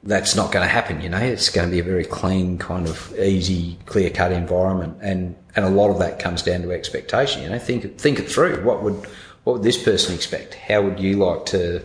[0.02, 1.00] that's not going to happen.
[1.00, 4.98] You know, it's going to be a very clean, kind of easy, clear cut environment,
[5.00, 7.44] and and a lot of that comes down to expectation.
[7.44, 8.64] You know, think think it through.
[8.64, 8.96] What would
[9.44, 10.56] what would this person expect?
[10.56, 11.84] How would you like to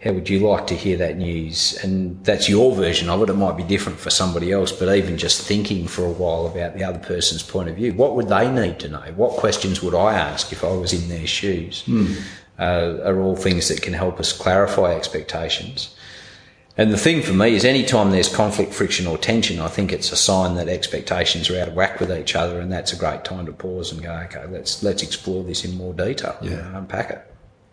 [0.00, 1.76] how would you like to hear that news?
[1.82, 3.30] And that's your version of it.
[3.30, 6.74] It might be different for somebody else, but even just thinking for a while about
[6.76, 9.12] the other person's point of view, what would they need to know?
[9.16, 11.82] What questions would I ask if I was in their shoes?
[11.86, 12.20] Mm.
[12.60, 15.94] Uh, are all things that can help us clarify expectations.
[16.76, 20.10] And the thing for me is anytime there's conflict, friction or tension, I think it's
[20.10, 23.24] a sign that expectations are out of whack with each other and that's a great
[23.24, 26.66] time to pause and go, okay, let's, let's explore this in more detail yeah.
[26.66, 27.27] and unpack it.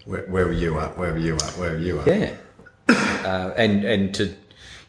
[0.06, 0.98] Where, where, were you at?
[0.98, 1.52] Where were you at?
[1.58, 2.08] Where were you at?
[2.08, 2.36] Yeah.
[3.26, 4.36] uh, and, and to, you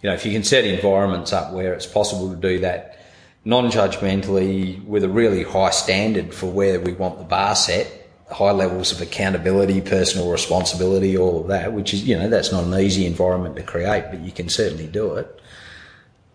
[0.05, 2.99] know, if you can set environments up where it's possible to do that
[3.45, 8.93] non-judgmentally with a really high standard for where we want the bar set, high levels
[8.93, 13.07] of accountability, personal responsibility, all of that, which is, you know, that's not an easy
[13.07, 15.41] environment to create, but you can certainly do it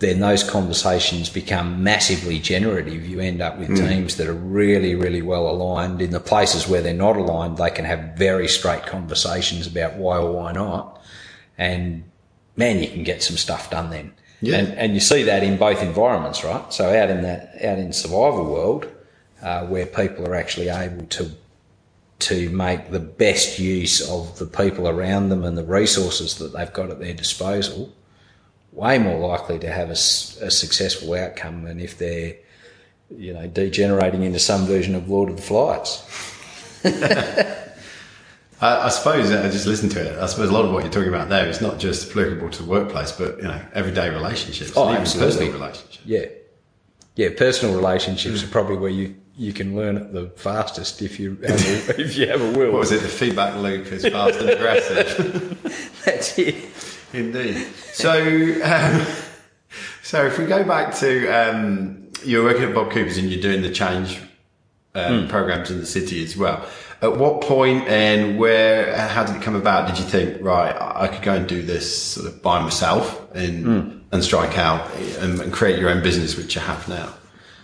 [0.01, 3.07] then those conversations become massively generative.
[3.07, 3.87] You end up with mm.
[3.87, 6.01] teams that are really, really well aligned.
[6.01, 10.17] In the places where they're not aligned, they can have very straight conversations about why
[10.17, 10.99] or why not.
[11.55, 12.03] And
[12.57, 14.13] man, you can get some stuff done then.
[14.41, 14.57] Yeah.
[14.57, 16.73] And, and you see that in both environments, right?
[16.73, 18.87] So out in that, out in survival world,
[19.43, 21.31] uh, where people are actually able to
[22.19, 26.71] to make the best use of the people around them and the resources that they've
[26.71, 27.91] got at their disposal,
[28.71, 29.95] way more likely to have a, a
[30.51, 32.35] successful outcome than if they're,
[33.09, 36.03] you know, degenerating into some version of Lord of the Flies.
[38.61, 40.19] I, I suppose I just listen to it.
[40.19, 42.63] I suppose a lot of what you're talking about there is not just applicable to
[42.63, 45.99] the workplace, but you know, everyday relationships, Oh, even personal relationships.
[46.05, 46.25] Yeah.
[47.15, 51.35] Yeah, personal relationships are probably where you, you can learn it the fastest if you
[51.45, 52.71] have a, if you have a will.
[52.71, 53.01] What was it?
[53.01, 56.01] The feedback loop is fast and aggressive.
[56.05, 56.55] That's it.
[57.13, 57.65] Indeed.
[57.93, 58.11] So,
[58.63, 59.05] um,
[60.03, 63.61] so if we go back to um, you're working at Bob Cooper's and you're doing
[63.61, 64.19] the change
[64.93, 66.65] um, programs in the city as well.
[67.01, 68.95] At what point and where?
[68.95, 69.87] How did it come about?
[69.87, 74.03] Did you think, right, I could go and do this sort of by myself and
[74.11, 77.11] and strike out and, and create your own business, which you have now?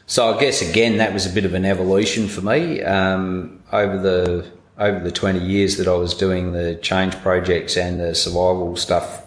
[0.08, 3.98] So I guess again that was a bit of an evolution for me um, over
[4.00, 4.48] the
[4.80, 9.24] over the twenty years that I was doing the change projects and the survival stuff.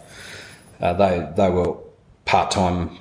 [0.81, 1.75] Uh, they they were
[2.25, 2.97] part time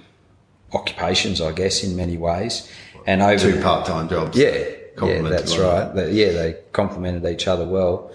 [0.73, 2.71] occupations, I guess, in many ways.
[3.07, 4.37] And over Two part-time jobs.
[4.37, 4.67] yeah,
[5.03, 5.93] yeah, that's right.
[5.95, 8.11] They- yeah, they complemented each other well.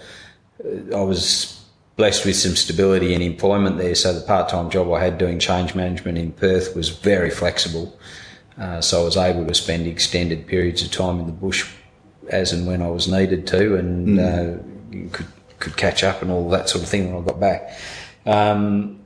[0.64, 1.60] Uh, I was
[1.96, 5.74] blessed with some stability in employment there, so the part-time job I had doing change
[5.74, 7.98] management in Perth was very flexible.
[8.58, 11.70] Uh, so I was able to spend extended periods of time in the bush
[12.30, 14.56] as and when I was needed to, and uh,
[15.12, 15.26] could
[15.58, 17.70] could catch up and all that sort of thing when I got back.
[18.26, 19.00] Um,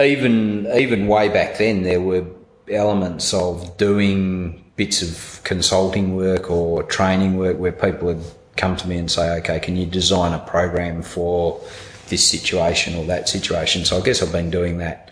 [0.00, 2.24] even even way back then, there were
[2.70, 8.24] elements of doing bits of consulting work or training work where people would
[8.56, 11.60] come to me and say, "Okay, can you design a program for
[12.08, 15.10] this situation or that situation?" So I guess I've been doing that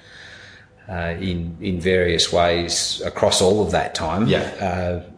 [0.88, 4.26] uh, in in various ways across all of that time.
[4.26, 4.42] Yeah.
[4.60, 5.10] Uh,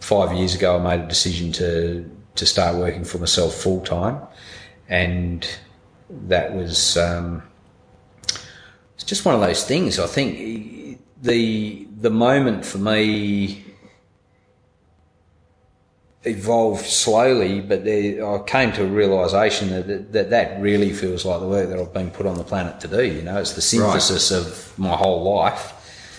[0.00, 4.20] five years ago, I made a decision to to start working for myself full time,
[4.88, 5.48] and
[6.28, 6.96] that was.
[6.96, 7.42] Um,
[9.06, 9.98] just one of those things.
[9.98, 13.64] I think the the moment for me
[16.24, 21.40] evolved slowly, but there, I came to a realization that, that that really feels like
[21.40, 23.04] the work that I've been put on the planet to do.
[23.04, 25.72] You know, it's the synthesis of my whole life.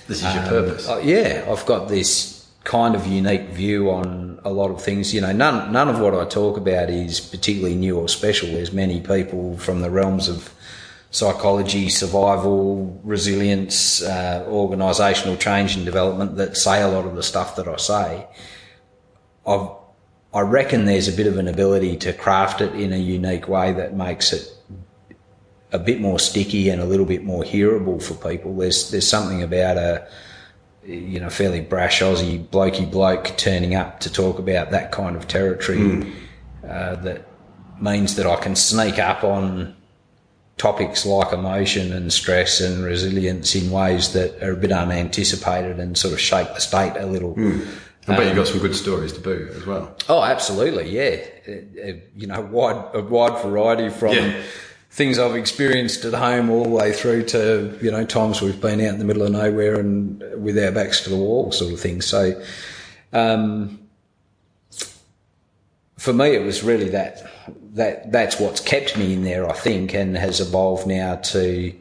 [0.08, 0.88] This is your Um, purpose.
[0.88, 5.14] uh, yeah, I've got this kind of unique view on a lot of things.
[5.14, 8.48] You know, none none of what I talk about is particularly new or special.
[8.50, 10.54] There's many people from the realms of
[11.12, 17.56] psychology, survival, resilience, uh, organisational change and development that say a lot of the stuff
[17.56, 18.28] that I say.
[19.46, 19.70] I've,
[20.34, 23.72] I reckon there's a bit of an ability to craft it in a unique way
[23.74, 24.54] that makes it
[25.72, 28.56] a bit more sticky and a little bit more hearable for people.
[28.56, 30.08] There's there's something about a
[30.84, 35.28] you know fairly brash Aussie blokey bloke turning up to talk about that kind of
[35.28, 36.14] territory
[36.64, 37.26] uh, that
[37.82, 39.77] means that I can sneak up on
[40.58, 45.98] topics like emotion and stress and resilience in ways that are a bit unanticipated and
[45.98, 47.36] sort of shake the state a little.
[48.10, 49.96] I bet you've got some good stories to boot as well.
[50.08, 51.18] Oh, absolutely, yeah.
[51.48, 51.52] Uh,
[51.90, 54.42] uh, you know, wide a wide variety from Yeah.
[54.90, 58.80] things I've experienced at home all the way through to you know times we've been
[58.82, 61.80] out in the middle of nowhere and with our backs to the wall, sort of
[61.80, 62.02] thing.
[62.02, 62.42] So,
[63.14, 63.80] um,
[66.08, 67.30] for me, it was really that
[67.74, 71.74] that that's what's kept me in there, I think, and has evolved now to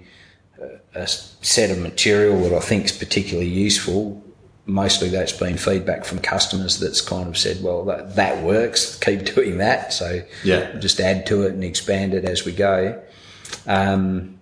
[0.96, 4.20] a set of material that I think is particularly useful.
[4.64, 9.24] Mostly that's been feedback from customers that's kind of said, well, that, that works, keep
[9.34, 9.92] doing that.
[9.92, 10.76] So Yeah.
[10.80, 13.00] just add to it and expand it as we go.
[13.68, 14.40] Um,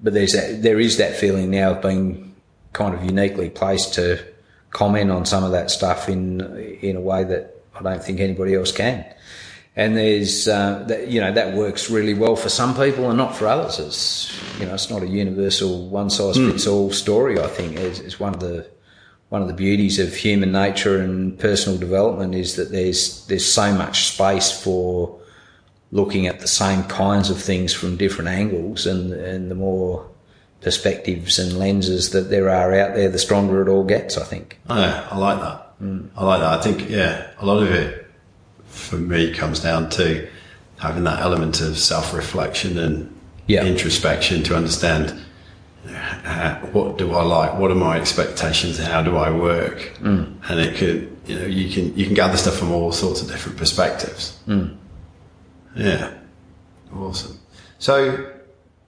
[0.00, 2.34] but there's that, there is that feeling now of being
[2.72, 4.24] kind of uniquely placed to
[4.70, 6.40] comment on some of that stuff in
[6.80, 9.04] in a way that I don't think anybody else can.
[9.78, 13.36] And there's, uh, that, you know, that works really well for some people and not
[13.36, 13.78] for others.
[13.78, 17.38] It's, you know, it's not a universal one size fits all story.
[17.38, 18.66] I think it's, it's one of the
[19.28, 23.74] one of the beauties of human nature and personal development is that there's there's so
[23.74, 25.20] much space for
[25.92, 30.08] looking at the same kinds of things from different angles, and and the more
[30.60, 34.16] perspectives and lenses that there are out there, the stronger it all gets.
[34.16, 34.58] I think.
[34.70, 35.65] Oh, I like that.
[35.80, 36.58] I like that.
[36.58, 38.06] I think, yeah, a lot of it
[38.66, 40.28] for me comes down to
[40.78, 43.14] having that element of self reflection and
[43.46, 43.64] Yeah.
[43.64, 45.14] introspection to understand
[45.88, 50.34] uh, what do I like, what are my expectations, how do I work, mm.
[50.48, 53.28] and it could, you know, you can you can gather stuff from all sorts of
[53.28, 54.36] different perspectives.
[55.76, 56.10] Yeah,
[56.94, 57.38] awesome.
[57.78, 58.30] So,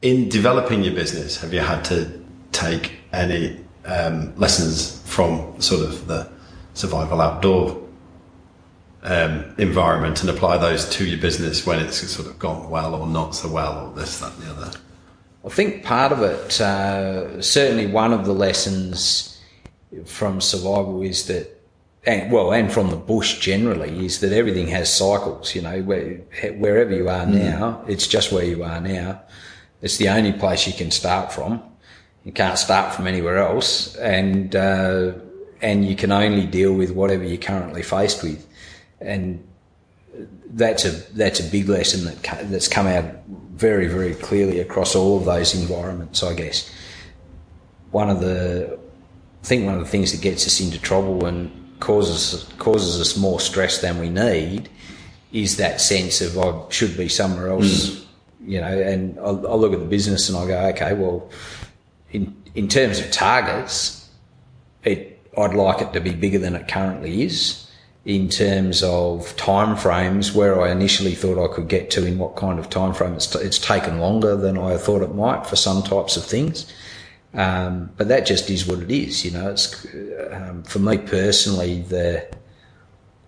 [0.02, 2.10] in developing your business, have you had to
[2.50, 6.28] take any um, lessons from sort of the
[6.78, 7.88] survival outdoor
[9.02, 13.06] um, environment and apply those to your business when it's sort of gone well or
[13.06, 14.78] not so well or this, that, and the other?
[15.44, 19.40] I think part of it, uh, certainly one of the lessons
[20.04, 21.54] from survival is that,
[22.04, 25.54] and well, and from the bush generally, is that everything has cycles.
[25.54, 26.16] You know, where,
[26.56, 29.22] wherever you are now, it's just where you are now.
[29.82, 31.62] It's the only place you can start from.
[32.24, 35.12] You can't start from anywhere else, and uh,
[35.60, 38.46] and you can only deal with whatever you're currently faced with,
[39.00, 39.46] and
[40.50, 43.04] that's a that's a big lesson that that's come out
[43.54, 46.22] very very clearly across all of those environments.
[46.22, 46.72] I guess
[47.90, 48.78] one of the
[49.42, 51.50] I think one of the things that gets us into trouble and
[51.80, 54.68] causes causes us more stress than we need
[55.32, 58.06] is that sense of I should be somewhere else, mm.
[58.46, 58.66] you know.
[58.66, 61.30] And I, I look at the business and I go, okay, well,
[62.10, 64.08] in in terms of targets,
[64.84, 67.68] it I'd like it to be bigger than it currently is
[68.04, 72.36] in terms of time frames where I initially thought I could get to in what
[72.36, 75.56] kind of time frame it's, t- it's taken longer than I thought it might for
[75.56, 76.72] some types of things.
[77.34, 79.50] Um, but that just is what it is, you know.
[79.50, 79.86] It's
[80.32, 82.26] um, for me personally, the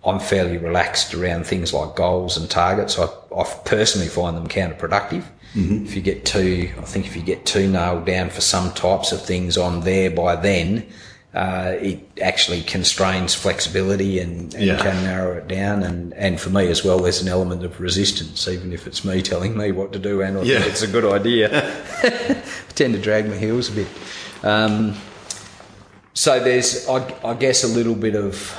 [0.03, 2.97] I'm fairly relaxed around things like goals and targets.
[2.97, 5.23] I, I personally find them counterproductive.
[5.53, 5.85] Mm-hmm.
[5.85, 9.11] If you get too, I think if you get too nailed down for some types
[9.11, 10.87] of things on there by then,
[11.33, 14.77] uh, it actually constrains flexibility and, and yeah.
[14.77, 15.81] can narrow it down.
[15.83, 19.21] And, and for me as well, there's an element of resistance, even if it's me
[19.21, 20.59] telling me what to do and I yeah.
[20.59, 21.71] think it's a good idea.
[22.03, 22.41] I
[22.75, 23.87] tend to drag my heels a bit.
[24.43, 24.95] Um,
[26.13, 28.57] so there's, I, I, guess, a little bit of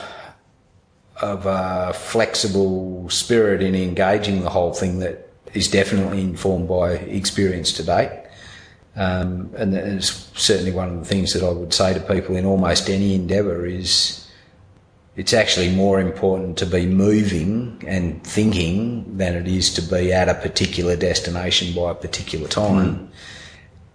[1.21, 7.73] of a flexible spirit in engaging the whole thing that is definitely informed by experience
[7.75, 8.22] to date.
[8.95, 12.45] Um, and it's certainly one of the things that I would say to people in
[12.45, 14.29] almost any endeavour is
[15.17, 20.29] it's actually more important to be moving and thinking than it is to be at
[20.29, 22.97] a particular destination by a particular time.
[22.97, 23.09] Mm.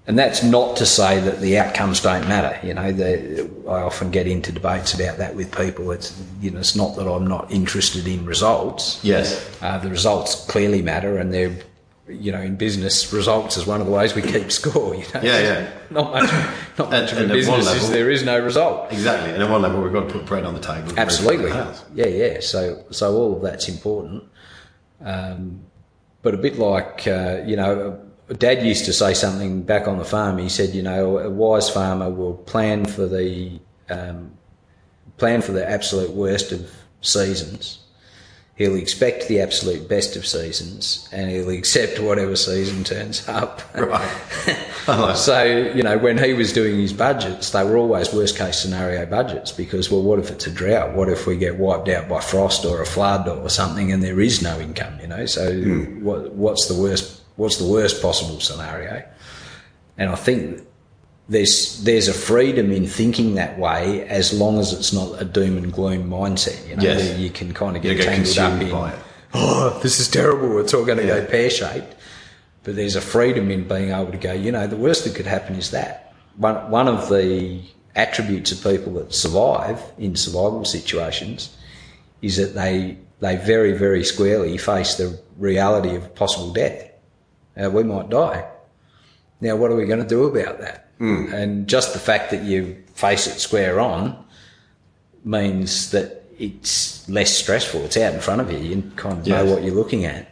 [0.07, 2.57] And that's not to say that the outcomes don't matter.
[2.65, 5.91] You know, the, I often get into debates about that with people.
[5.91, 9.03] It's you know, it's not that I'm not interested in results.
[9.03, 11.57] Yes, uh, the results clearly matter, and they're
[12.07, 14.95] you know, in business, results is one of the ways we keep score.
[14.95, 15.21] You know?
[15.21, 15.71] Yeah, yeah.
[15.89, 16.29] Not much,
[16.77, 18.91] not much of a business level, is there is no result.
[18.91, 19.31] Exactly.
[19.31, 20.91] And at one level, we've got to put bread on the table.
[20.97, 21.49] Absolutely.
[21.93, 22.39] Yeah, yeah.
[22.41, 24.25] So, so all of that's important.
[24.99, 25.61] Um,
[26.23, 28.05] but a bit like, uh, you know,
[28.37, 30.37] Dad used to say something back on the farm.
[30.37, 34.33] He said, you know, a wise farmer will plan for the um,
[35.17, 36.69] plan for the absolute worst of
[37.01, 37.79] seasons
[38.57, 43.61] he'll expect the absolute best of seasons and he'll accept whatever season turns up.
[43.75, 44.09] Right.
[45.15, 49.05] so, you know, when he was doing his budgets, they were always worst case scenario
[49.05, 50.95] budgets because, well, what if it's a drought?
[50.95, 54.19] What if we get wiped out by frost or a flood or something and there
[54.19, 55.27] is no income, you know?
[55.27, 56.01] So mm.
[56.01, 59.07] what, what's the worst, what's the worst possible scenario?
[59.99, 60.66] And I think
[61.29, 65.57] there's there's a freedom in thinking that way as long as it's not a doom
[65.57, 66.67] and gloom mindset.
[66.67, 67.17] You know, yes.
[67.19, 69.01] you can kind of get, get tangled up in.
[69.33, 70.57] Oh, this is terrible.
[70.59, 71.19] It's all going to yeah.
[71.19, 71.95] go pear shaped.
[72.63, 74.31] But there's a freedom in being able to go.
[74.31, 77.61] You know, the worst that could happen is that one one of the
[77.95, 81.55] attributes of people that survive in survival situations
[82.21, 86.89] is that they they very very squarely face the reality of possible death.
[87.61, 88.47] Uh, we might die.
[89.41, 90.86] Now, what are we going to do about that?
[90.99, 91.33] Mm.
[91.33, 94.25] And just the fact that you face it square on
[95.23, 97.83] means that it's less stressful.
[97.85, 98.59] It's out in front of you.
[98.59, 99.45] You kind of yes.
[99.45, 100.27] know what you're looking at.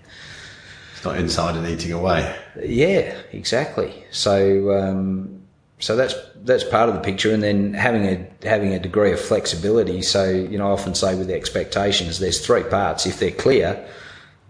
[0.94, 2.36] It's not inside and eating away.
[2.64, 4.06] Yeah, exactly.
[4.12, 5.42] So, um,
[5.80, 9.20] so that's that's part of the picture, and then having a having a degree of
[9.20, 10.02] flexibility.
[10.02, 13.06] So, you know, I often say with expectations, there's three parts.
[13.06, 13.86] If they're clear,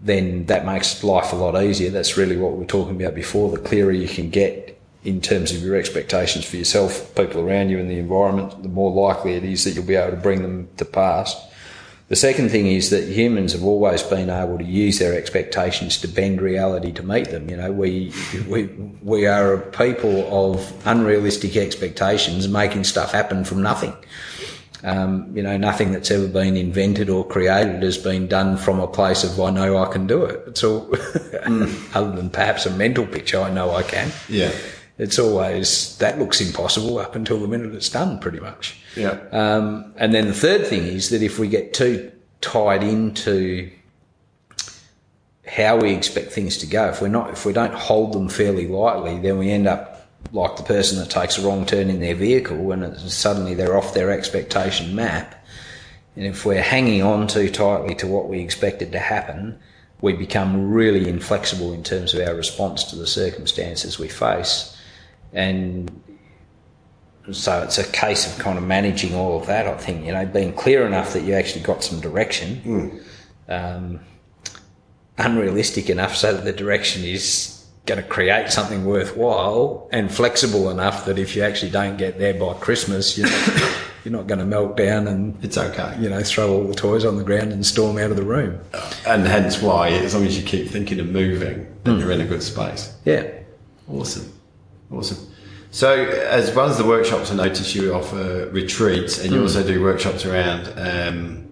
[0.00, 1.90] then that makes life a lot easier.
[1.90, 3.50] That's really what we were talking about before.
[3.50, 4.75] The clearer you can get
[5.06, 8.90] in terms of your expectations for yourself, people around you, and the environment, the more
[8.90, 11.34] likely it is that you'll be able to bring them to pass.
[12.08, 16.08] The second thing is that humans have always been able to use their expectations to
[16.08, 17.48] bend reality to meet them.
[17.48, 18.12] You know, we
[18.48, 18.64] we
[19.02, 23.94] we are a people of unrealistic expectations, making stuff happen from nothing.
[24.84, 28.86] Um, you know, nothing that's ever been invented or created has been done from a
[28.86, 30.44] place of I know I can do it.
[30.46, 30.88] It's all,
[31.94, 34.12] other than perhaps a mental picture, I know I can.
[34.28, 34.52] Yeah
[34.98, 38.80] it's always that looks impossible up until the minute it's done, pretty much.
[38.96, 39.18] Yeah.
[39.30, 43.70] Um, and then the third thing is that if we get too tied into
[45.46, 48.66] how we expect things to go, if we're not, if we don't hold them fairly
[48.66, 52.14] lightly, then we end up like the person that takes a wrong turn in their
[52.14, 55.34] vehicle and suddenly they're off their expectation map.
[56.16, 59.58] And if we're hanging on too tightly to what we expected to happen,
[60.00, 64.75] we become really inflexible in terms of our response to the circumstances we face.
[65.32, 65.90] And
[67.32, 70.24] so it's a case of kind of managing all of that, I think, you know,
[70.26, 73.02] being clear enough that you actually got some direction, Mm.
[73.52, 74.00] um,
[75.18, 81.04] unrealistic enough so that the direction is going to create something worthwhile, and flexible enough
[81.06, 83.62] that if you actually don't get there by Christmas, you're not,
[84.04, 85.96] you're not going to melt down and It's okay.
[86.00, 88.58] you know, throw all the toys on the ground and storm out of the room.
[89.06, 92.26] And hence why, as long as you keep thinking of moving, then you're in a
[92.26, 92.92] good space.
[93.04, 93.28] Yeah.
[93.88, 94.32] Awesome.
[94.90, 95.18] Awesome.
[95.70, 99.82] So, as well as the workshops, I notice you offer retreats and you also do
[99.82, 101.48] workshops around um,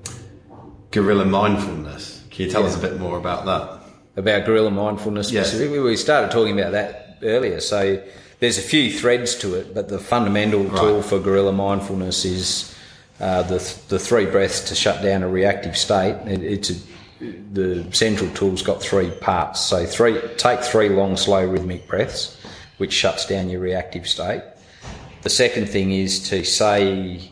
[0.91, 2.25] guerrilla mindfulness.
[2.31, 3.81] Can you tell us a bit more about that?
[4.17, 5.43] About guerrilla mindfulness Yeah.
[5.43, 7.61] specifically, we started talking about that earlier.
[7.61, 8.01] So
[8.39, 12.75] there's a few threads to it, but the fundamental tool for guerrilla mindfulness is
[13.21, 13.59] uh, the,
[13.89, 16.15] the three breaths to shut down a reactive state.
[16.27, 16.75] It, it's a,
[17.53, 19.61] the central tool's got three parts.
[19.61, 22.41] So three, take three long, slow rhythmic breaths,
[22.79, 24.43] which shuts down your reactive state.
[25.23, 27.31] The second thing is to say,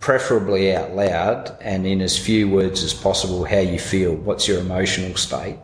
[0.00, 4.14] preferably out loud and in as few words as possible, how you feel.
[4.14, 5.58] What's your emotional state?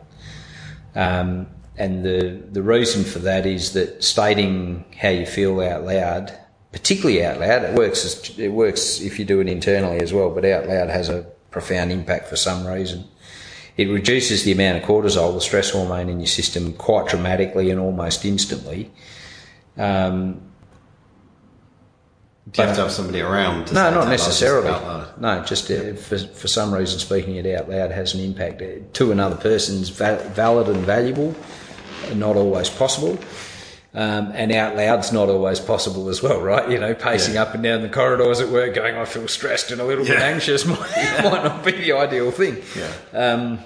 [0.93, 1.47] Um,
[1.77, 6.37] and the, the reason for that is that stating how you feel out loud,
[6.71, 10.29] particularly out loud, it works, as, it works if you do it internally as well,
[10.29, 13.05] but out loud has a profound impact for some reason.
[13.77, 17.79] It reduces the amount of cortisol, the stress hormone in your system, quite dramatically and
[17.79, 18.89] almost instantly.
[19.77, 20.41] Um,
[22.51, 23.67] Do you have to have somebody around?
[23.67, 24.69] To no, not out loud, just necessarily.
[25.19, 28.65] No, just uh, for, for some reason, speaking it out loud has an impact uh,
[28.93, 31.35] to another person's val- valid and valuable,
[32.13, 33.17] not always possible.
[33.95, 36.69] Um, and out loud's not always possible as well, right?
[36.69, 37.43] You know, pacing Yeah.
[37.43, 40.19] up and down the corridors at work, going, "I feel stressed and a little bit
[40.19, 40.79] anxious," might,
[41.23, 42.57] might not be the ideal thing.
[42.77, 42.91] Yeah.
[43.17, 43.59] Um,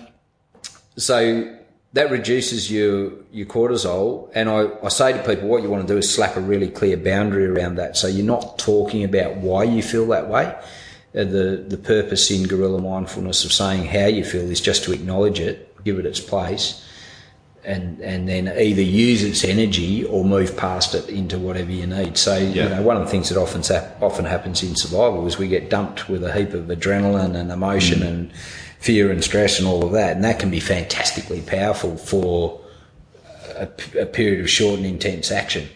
[0.98, 1.52] so
[1.94, 5.92] that reduces your your cortisol, and I, I say to people, what you want to
[5.94, 7.98] do is slap a really clear boundary around that.
[7.98, 10.46] So you're not talking about why you feel that way.
[11.16, 14.92] Uh, the the purpose in guerrilla mindfulness of saying how you feel is just to
[14.94, 16.86] acknowledge it, give it its place,
[17.64, 22.18] and and then either use its energy or move past it into whatever you need.
[22.18, 22.64] So Yeah.
[22.64, 23.62] you know, one of the things that often
[24.02, 28.00] often happens in survival is we get dumped with a heap of adrenaline and emotion
[28.00, 28.08] mm.
[28.08, 28.34] and
[28.80, 32.62] fear and stress and all of that, and that can be fantastically powerful for
[33.58, 33.68] a,
[34.00, 35.68] a period of short and intense action.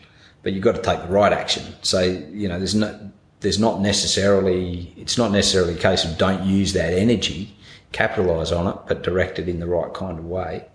[0.42, 1.64] But you've got to take the right action.
[1.82, 3.12] So you know, there's no
[3.42, 7.58] there's not necessarily it's not necessarily a case of don't use that energy,
[7.92, 10.66] capitalise on it, but direct it in the right kind of way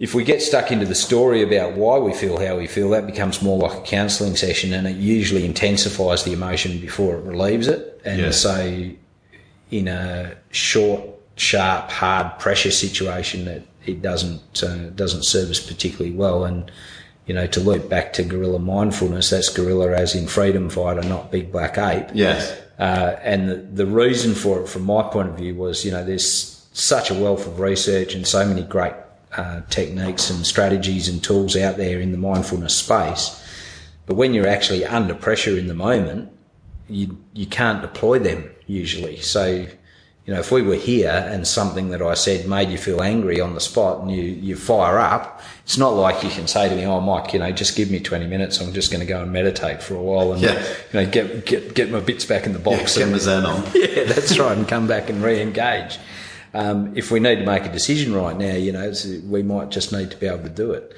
[0.00, 3.06] if we get stuck into the story about why we feel how we feel, that
[3.06, 7.68] becomes more like a counselling session and it usually intensifies the emotion before it relieves
[7.68, 8.00] it.
[8.04, 8.30] And Yeah.
[8.30, 8.90] so,
[9.70, 11.02] in a short,
[11.36, 16.44] sharp, hard pressure situation, it, it doesn't uh, doesn't serve us particularly well.
[16.44, 16.70] And
[17.26, 21.30] you know, to loop back to guerrilla mindfulness, that's guerrilla as in freedom fighter, not
[21.30, 22.08] big black ape.
[22.14, 22.58] Yes.
[22.78, 26.02] Uh, and the, the reason for it, from my point of view, was you know
[26.02, 28.94] there's such a wealth of research and so many great
[29.36, 33.36] uh, techniques and strategies and tools out there in the mindfulness space.
[34.06, 36.32] But when you're actually under pressure in the moment,
[36.88, 39.18] you you can't deploy them usually.
[39.18, 43.02] So, you know, if we were here and something that I said made you feel
[43.02, 46.68] angry on the spot and you, you fire up, it's not like you can say
[46.68, 48.60] to me, "Oh, Mike, you know, just give me twenty minutes.
[48.60, 50.60] I'm just going to go and meditate for a while and Yeah.
[50.92, 53.46] you know get get get my bits back in the box Get and my zen
[53.46, 53.62] on.
[53.74, 55.98] yeah, that's right, and come back and re-engage.
[56.52, 58.92] Um, if we need to make a decision right now, you know,
[59.26, 60.94] we might just need to be able to do it.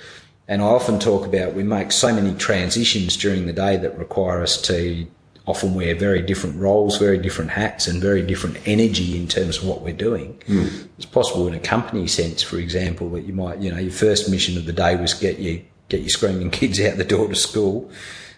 [0.49, 4.43] And I often talk about we make so many transitions during the day that require
[4.43, 5.07] us to
[5.47, 9.67] often wear very different roles, very different hats, and very different energy in terms of
[9.67, 10.41] what we're doing.
[10.97, 14.31] It's possible in a company sense, for example, that you might, you know, your first
[14.31, 17.35] mission of the day was get you get your screaming kids out the door to
[17.35, 17.91] school.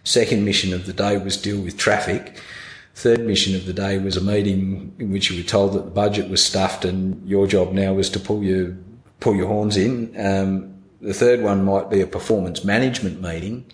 [0.02, 2.40] Second mission of the day was deal with traffic.
[2.94, 5.90] Third mission of the day was a meeting in which you were told that the
[5.90, 8.76] budget was stuffed and your job now was to pull your
[9.18, 10.14] pull your horns in.
[10.18, 13.66] Um, the third one might be a performance management meeting,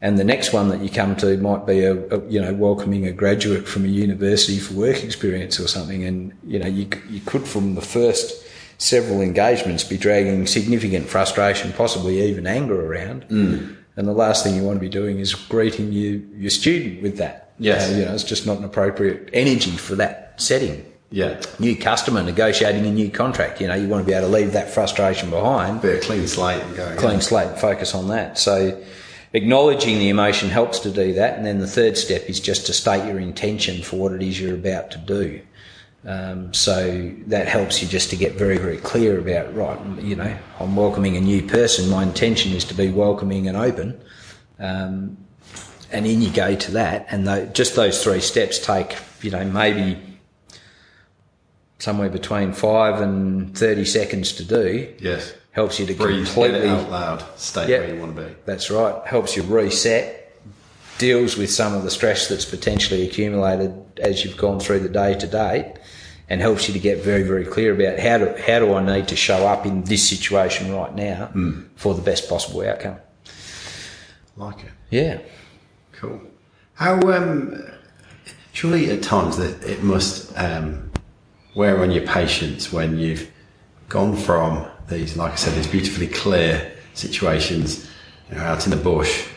[0.00, 3.06] and the next one that you come to might be a, a you know welcoming
[3.06, 6.04] a graduate from a university for work experience or something.
[6.04, 8.42] And you know you you could from the first
[8.78, 13.26] several engagements be dragging significant frustration, possibly even anger around.
[13.96, 17.18] And the last thing you want to be doing is greeting you, your student with
[17.18, 17.51] that.
[17.62, 17.90] Yes.
[17.90, 20.84] Uh, you know, it's just not an appropriate energy for that setting.
[21.10, 21.40] Yeah.
[21.58, 23.60] New customer negotiating a new contract.
[23.60, 26.26] You know, you want to be able to leave that frustration behind, Bit of clean
[26.26, 26.96] slate and go.
[26.96, 28.38] clean slate, focus on that.
[28.38, 28.82] So
[29.34, 31.36] acknowledging the emotion helps to do that.
[31.36, 34.40] And then the third step is just to state your intention for what it is
[34.40, 35.40] you're about to do.
[36.04, 40.36] Um, so that helps you just to get very, very clear about, right, you know,
[40.58, 41.88] I'm welcoming a new person.
[41.90, 44.00] My intention is to be welcoming and open.
[44.58, 45.18] Um,
[45.92, 47.06] and in you go to that.
[47.10, 49.98] And the, just those three steps take, you know, maybe
[51.78, 54.92] somewhere between five and 30 seconds to do.
[54.98, 55.34] Yes.
[55.50, 56.68] Helps you to Breathe, completely.
[56.68, 57.80] out loud, state Yep.
[57.80, 58.34] where you want to be.
[58.46, 59.04] That's right.
[59.04, 60.32] Helps you reset,
[60.96, 65.14] deals with some of the stress that's potentially accumulated as you've gone through the day
[65.14, 65.74] to date,
[66.30, 69.08] and helps you to get very, very clear about how do, how do I need
[69.08, 71.64] to show up in this situation right now hmm.
[71.76, 72.96] for the best possible outcome.
[74.36, 74.70] Like it.
[74.88, 75.18] Yeah.
[76.02, 76.20] Cool.
[76.74, 77.64] How um,
[78.52, 80.90] surely at times that it must um,
[81.54, 83.30] wear on your patience when you've
[83.88, 87.88] gone from these, like I said, these beautifully clear situations
[88.28, 89.28] you know, out in the bush,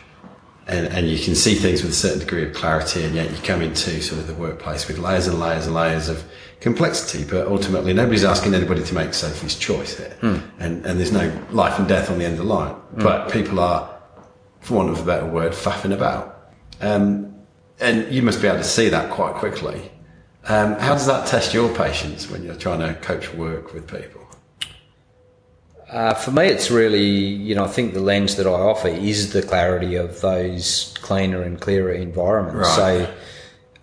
[0.65, 3.37] and, and you can see things with a certain degree of clarity, and yet you
[3.43, 6.23] come into sort of the workplace with layers and layers and layers of
[6.61, 7.25] complexity.
[7.29, 10.17] But ultimately, nobody's asking anybody to make Sophie's choice here,
[10.57, 12.75] and and there's no life and death on the end of the line.
[12.93, 13.95] But people are
[14.61, 16.34] for want of a better word, faffing about.
[16.81, 17.35] Um,
[17.79, 19.91] and you must be able to see that quite quickly.
[20.47, 24.21] Um, how does that test your patience when you're trying to coach work with people?
[25.89, 29.33] Uh, for me, it's really, you know, I think the lens that I offer is
[29.33, 32.77] the clarity of those cleaner and clearer environments.
[32.77, 33.09] Right.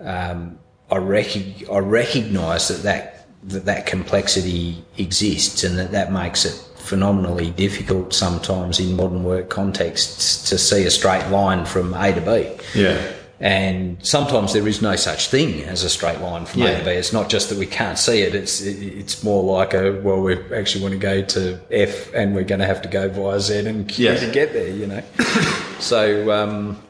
[0.01, 0.59] So um,
[0.91, 6.69] I, rec- I recognise that that, that that complexity exists and that that makes it
[6.83, 12.21] phenomenally difficult sometimes in modern work contexts to see a straight line from A to
[12.21, 12.57] B.
[12.75, 13.13] Yeah.
[13.41, 16.91] And sometimes there is no such thing as a straight line from A to B.
[16.91, 18.35] It's not just that we can't see it.
[18.35, 22.45] It's it's more like a well, we actually want to go to F, and we're
[22.45, 24.21] going to have to go via Z and Q Yes.
[24.21, 24.69] to get there.
[24.69, 25.03] You know.
[25.81, 26.81] so um,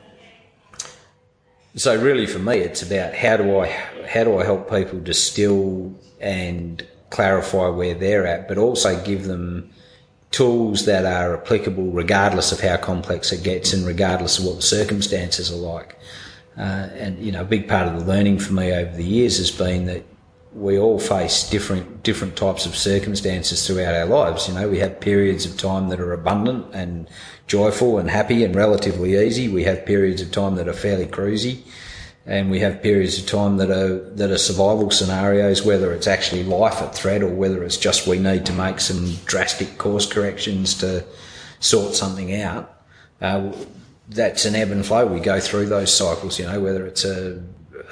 [1.75, 3.69] so really, for me, it's about how do I
[4.07, 9.71] how do I help people distill and clarify where they're at, but also give them
[10.33, 14.63] tools that are applicable regardless of how complex it gets and regardless of what the
[14.63, 15.99] circumstances are like.
[16.59, 19.39] Uh, and you know, a big part of the learning for me over the years
[19.39, 20.05] has been that
[20.55, 24.49] we all face different different types of circumstances throughout our lives.
[24.49, 27.09] You know, we have periods of time that are abundant and
[27.47, 29.49] joyful and happy and relatively easy.
[29.49, 31.63] We have periods of time that are fairly cruisy,
[32.25, 36.45] and we have periods of time that are that are survival scenarios, whether it's actually
[36.45, 40.75] life at threat or whether it's just we need to make some drastic course corrections
[40.79, 41.05] to
[41.61, 42.83] sort something out.
[43.21, 43.53] Uh,
[44.09, 45.07] that's an ebb and flow.
[45.07, 47.43] We go through those cycles, you know, whether it's a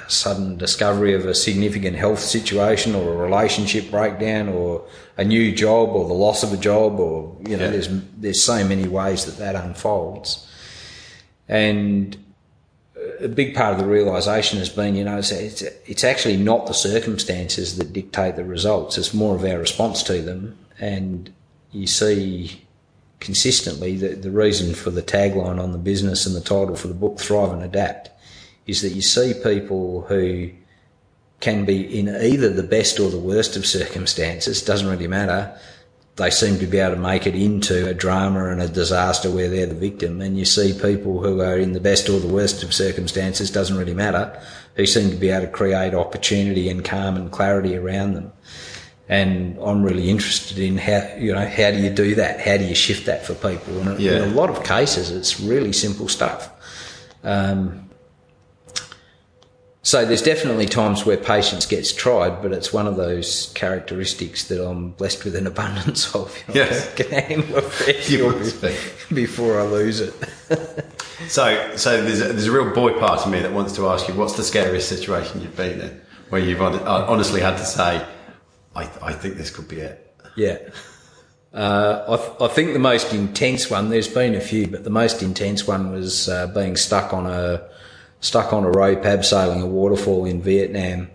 [0.07, 4.85] sudden discovery of a significant health situation or a relationship breakdown or
[5.17, 7.71] a new job or the loss of a job or, you know, Yeah.
[7.71, 10.47] there's, there's so many ways that that unfolds.
[11.47, 12.17] And
[13.19, 16.67] a big part of the realization has been, you know, it's, it's, it's actually not
[16.67, 18.97] the circumstances that dictate the results.
[18.97, 20.57] It's more of our response to them.
[20.79, 21.33] And
[21.71, 22.65] you see
[23.19, 26.93] consistently that the reason for the tagline on the business and the title for the
[26.93, 28.09] book, Thrive and Adapt,
[28.65, 30.49] is that you see people who
[31.39, 35.57] can be in either the best or the worst of circumstances, doesn't really matter.
[36.17, 39.49] They seem to be able to make it into a drama and a disaster where
[39.49, 40.21] they're the victim.
[40.21, 43.77] And you see people who are in the best or the worst of circumstances, doesn't
[43.77, 44.37] really matter,
[44.75, 48.31] who seem to be able to create opportunity and calm and clarity around them.
[49.07, 52.39] And I'm really interested in how, you know, how do you do that?
[52.39, 53.79] How do you shift that for people?
[53.79, 54.23] And Yeah.
[54.23, 56.49] in a lot of cases, it's really simple stuff.
[57.23, 57.89] Um,
[59.83, 64.63] so there's definitely times where patience gets tried, but it's one of those characteristics that
[64.65, 66.35] I'm blessed with an abundance of.
[66.47, 66.91] You know, Yes.
[66.93, 70.13] I can handle a fair before I lose it.
[71.27, 74.07] So, so there's a, there's a real boy part of me that wants to ask
[74.07, 78.03] you, what's the scariest situation you've been in where you've uh, honestly had to say,
[78.75, 80.15] I, I think this could be it.
[80.35, 80.57] Yeah.
[81.53, 83.89] Uh, I, th- I think the most intense one.
[83.89, 87.69] There's been a few, but the most intense one was uh, being stuck on a
[88.21, 91.09] stuck on a rope abseiling a waterfall in Vietnam,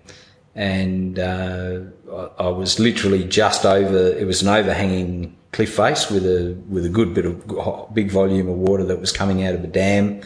[0.54, 1.80] and uh,
[2.38, 4.12] I, was literally just over.
[4.16, 8.48] It was an overhanging cliff face with a with a good bit of big volume
[8.48, 10.20] of water that was coming out of a dam.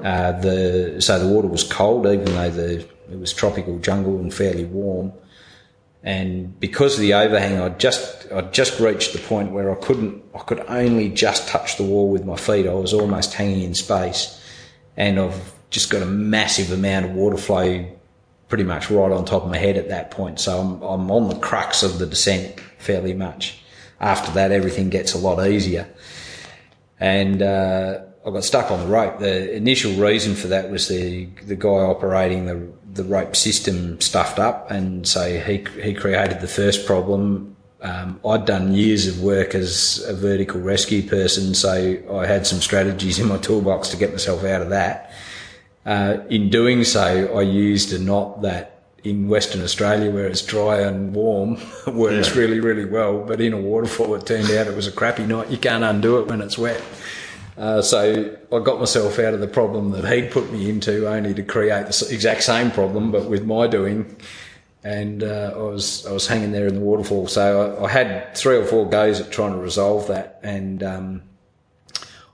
[0.00, 4.32] Uh, the so the water was cold, even though the it was tropical jungle and
[4.32, 5.12] fairly warm
[6.02, 10.22] and because of the overhang, I just I just reached the point where I couldn't
[10.34, 12.66] I could only just touch the wall with my feet.
[12.66, 14.40] I was almost hanging in space,
[14.96, 17.86] and I've just got a massive amount of water flow
[18.48, 20.40] pretty much right on top of my head at that point.
[20.40, 23.62] So I'm I'm on the crux of the descent fairly much.
[24.00, 25.88] After that, everything gets a lot easier,
[27.00, 29.18] and uh, I got stuck on the rope.
[29.18, 34.38] The initial reason for that was the the guy operating the the rope system stuffed
[34.38, 37.56] up, and so he he created the first problem.
[37.80, 42.60] Um, I'd done years of work as a vertical rescue person, so I had some
[42.60, 45.12] strategies in my toolbox to get myself out of that.
[45.88, 50.80] Uh, in doing so, I used a knot that in Western Australia, where it's dry
[50.80, 51.54] and warm,
[51.86, 52.38] works yeah.
[52.38, 53.24] really, really well.
[53.24, 55.50] But in a waterfall, it turned out it was a crappy knot.
[55.50, 56.82] You can't undo it when it's wet.
[57.56, 61.32] Uh, so I got myself out of the problem that he'd put me into, only
[61.32, 64.14] to create the exact same problem, but with my doing.
[64.84, 67.28] And uh, I was I was hanging there in the waterfall.
[67.28, 71.22] So I, I, had three or four goes at trying to resolve that, and um,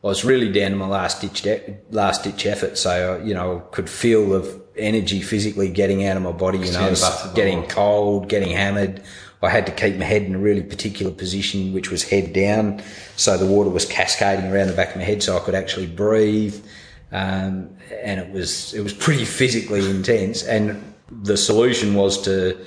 [0.05, 1.47] I was really down to my last ditch
[1.91, 2.77] last ditch effort.
[2.77, 6.59] So you know, I could feel the energy physically getting out of my body.
[6.59, 6.95] You know,
[7.35, 9.03] getting cold, getting hammered.
[9.43, 12.83] I had to keep my head in a really particular position, which was head down,
[13.17, 15.87] so the water was cascading around the back of my head, so I could actually
[15.87, 16.65] breathe.
[17.13, 20.43] Um, and it was it was pretty physically intense.
[20.43, 22.59] And the solution was to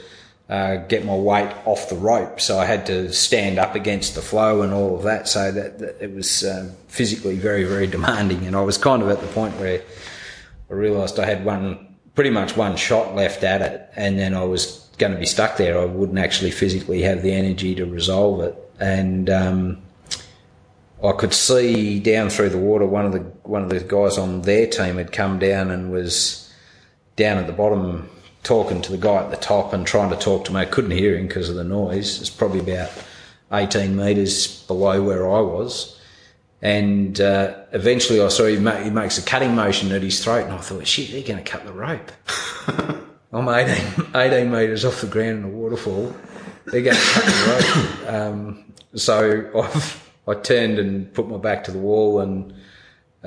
[0.49, 4.21] uh, get my weight off the rope, so I had to stand up against the
[4.21, 5.27] flow and all of that.
[5.27, 8.45] So that, that it was um, physically very very demanding.
[8.45, 9.81] And I was kind of at the point where
[10.69, 14.43] I realised I had one pretty much one shot left at it, and then I
[14.43, 15.79] was going to be stuck there.
[15.79, 19.81] I wouldn't actually physically have the energy to resolve it, and um,
[21.03, 22.85] I could see down through the water.
[22.85, 26.51] One of the one of the guys on their team had come down and was
[27.17, 28.09] down at the bottom
[28.47, 30.61] talking to the guy at the top and trying to talk to me.
[30.61, 32.21] I couldn't hear him because of the noise.
[32.21, 32.89] It's probably about
[33.51, 35.99] 18 metres below where I was.
[36.61, 40.53] And uh, eventually I saw he, he makes a cutting motion at his throat, and
[40.53, 42.09] I thought, shit, they're going to cut the rope.
[43.33, 46.15] I'm 18, 18 metres off the ground in a waterfall.
[46.65, 48.13] They're going to cut the rope.
[48.13, 52.53] Um, so I've, I turned and put my back to the wall and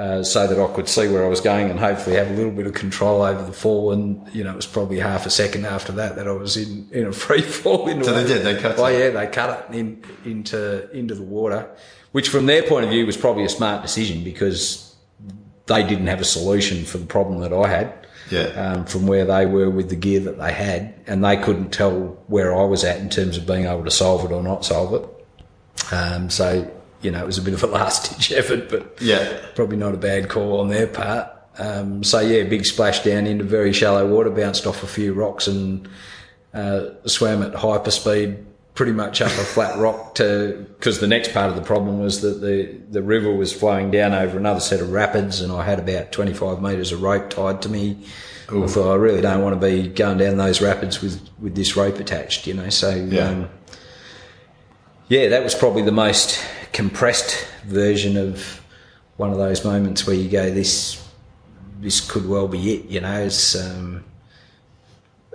[0.00, 2.52] uh, so that I could see where I was going and hopefully have a little
[2.52, 3.92] bit of control over the fall.
[3.92, 6.88] And you know, it was probably half a second after that that I was in,
[6.90, 7.86] in a free fall.
[7.86, 8.42] Into so they did.
[8.42, 8.78] They cut.
[8.78, 8.98] Oh it.
[8.98, 11.68] yeah, they cut it in, into into the water,
[12.12, 14.96] which from their point of view was probably a smart decision because
[15.66, 18.46] they didn't have a solution for the problem that I had yeah.
[18.72, 22.18] um, from where they were with the gear that they had, and they couldn't tell
[22.26, 24.94] where I was at in terms of being able to solve it or not solve
[24.94, 25.92] it.
[25.92, 26.70] Um, so
[27.02, 29.94] you know, it was a bit of a last ditch effort, but yeah, probably not
[29.94, 31.28] a bad call on their part.
[31.58, 35.46] Um, so yeah, big splash down into very shallow water, bounced off a few rocks
[35.46, 35.88] and
[36.54, 41.34] uh, swam at hyper speed pretty much up a flat rock to because the next
[41.34, 44.80] part of the problem was that the the river was flowing down over another set
[44.80, 47.98] of rapids and I had about 25 metres of rope tied to me.
[48.50, 48.64] Ooh.
[48.64, 51.76] I thought I really don't want to be going down those rapids with with this
[51.76, 52.70] rope attached, you know.
[52.70, 53.50] So yeah, um,
[55.08, 56.42] yeah that was probably the most
[56.72, 58.60] compressed version of
[59.16, 61.06] one of those moments where you go this
[61.80, 63.22] this could well be it, you know.
[63.22, 64.04] It's um,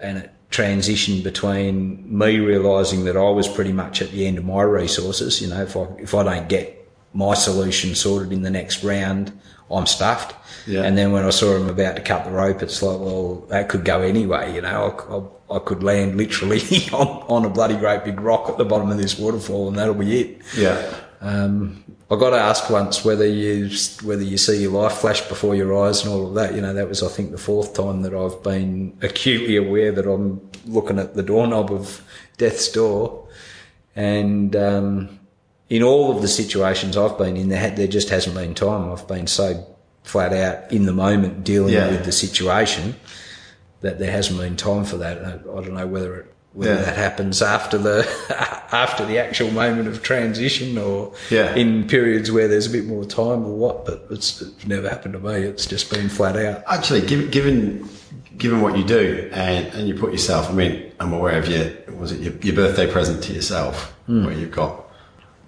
[0.02, 4.46] and it transition between me realizing that I was pretty much at the end of
[4.46, 5.42] my resources.
[5.42, 9.38] You know, if I if I don't get my solution sorted in the next round,
[9.70, 10.34] I'm stuffed.
[10.66, 10.84] Yeah.
[10.84, 13.68] And then when I saw him about to cut the rope, it's like, well, that
[13.70, 14.56] could go anyway.
[14.56, 16.62] You know, I, I, I could land literally
[16.94, 19.94] on, on, a bloody great big rock at the bottom of this waterfall, and that'll
[19.94, 20.42] be it.
[20.58, 20.96] Yeah.
[21.22, 23.70] Um, I got asked once whether you
[24.04, 26.54] whether you see your life flash before your eyes and all of that.
[26.54, 30.08] You know, that was I think the fourth time that I've been acutely aware that
[30.08, 32.04] I'm looking at the doorknob of
[32.38, 33.28] death's door,
[33.96, 35.20] and um,
[35.70, 38.92] in all of the situations I've been in, there there just hasn't been time.
[38.92, 39.66] I've been so
[40.04, 41.90] flat out in the moment dealing yeah.
[41.90, 42.96] with the situation
[43.82, 45.24] that there hasn't been time for that.
[45.26, 46.82] I, I don't know whether it whether yeah.
[46.84, 48.08] that happens after the
[48.72, 51.54] after the actual moment of transition or yeah.
[51.54, 53.86] in periods where there's a bit more time or what.
[53.86, 55.34] But it's, it's never happened to me.
[55.34, 56.64] It's just been flat out.
[56.68, 57.90] Actually, given given,
[58.38, 61.72] given what you do and, and you put yourself, I mean, I'm aware of your
[61.98, 64.26] was it your, your birthday present to yourself mm.
[64.26, 64.86] where you've got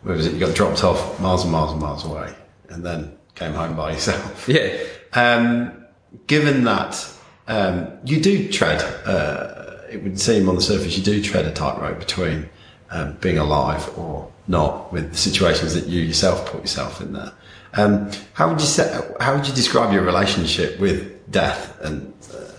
[0.03, 2.33] where was it you got dropped off miles and miles and miles away
[2.67, 4.49] and then came home by yourself.
[4.49, 4.77] Yeah.
[5.13, 5.85] Um,
[6.27, 7.09] given that
[7.47, 8.81] um, you do tread.
[9.05, 9.56] Uh,
[9.89, 12.49] it would seem on the surface you do tread a tightrope between
[12.91, 17.33] um, being alive or not with the situations that you yourself put yourself in there.
[17.73, 22.51] Um, how would you say, how would you describe your relationship with death and, uh,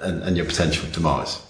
[0.00, 1.40] and, and your potential demise?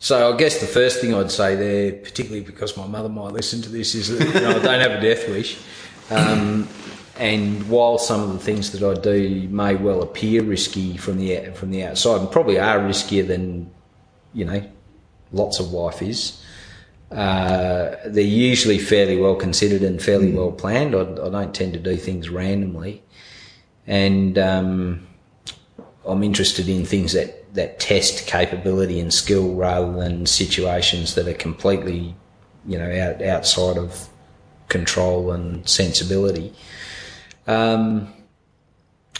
[0.00, 3.62] So I guess the first thing I'd say there, particularly because my mother might listen
[3.62, 5.58] to this, is that you know, I don't have a death wish.
[6.10, 6.68] Um,
[7.16, 11.52] and while some of the things that I do may well appear risky from the
[11.54, 13.70] from the outside, and probably are riskier than
[14.34, 14.62] you know,
[15.32, 16.40] lots of life is.
[17.10, 20.94] Uh, they're usually fairly well considered and fairly well planned.
[20.94, 23.02] I, I, don't tend to do things randomly,
[23.86, 25.06] and um,
[26.06, 31.34] I'm interested in things that, that test capability and skill rather than situations that are
[31.34, 32.14] completely,
[32.66, 34.08] you know, out, outside of
[34.68, 36.52] control and sensibility.
[37.46, 38.12] Um,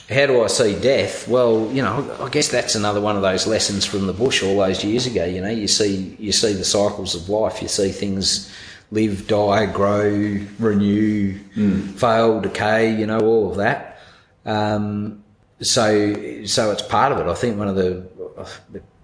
[0.08, 1.26] how do I see death?
[1.28, 4.58] Well, you know, I guess that's another one of those lessons from the bush all
[4.58, 5.24] those years ago.
[5.24, 7.62] You know, you see you see the cycles of life.
[7.62, 8.52] You see things
[8.90, 10.10] live, die, grow,
[10.58, 11.98] renew, mm.
[11.98, 12.94] fail, decay.
[12.94, 13.98] You know, all of that.
[14.44, 15.24] Um,
[15.60, 17.30] so, so it's part of it.
[17.30, 18.06] I think one of the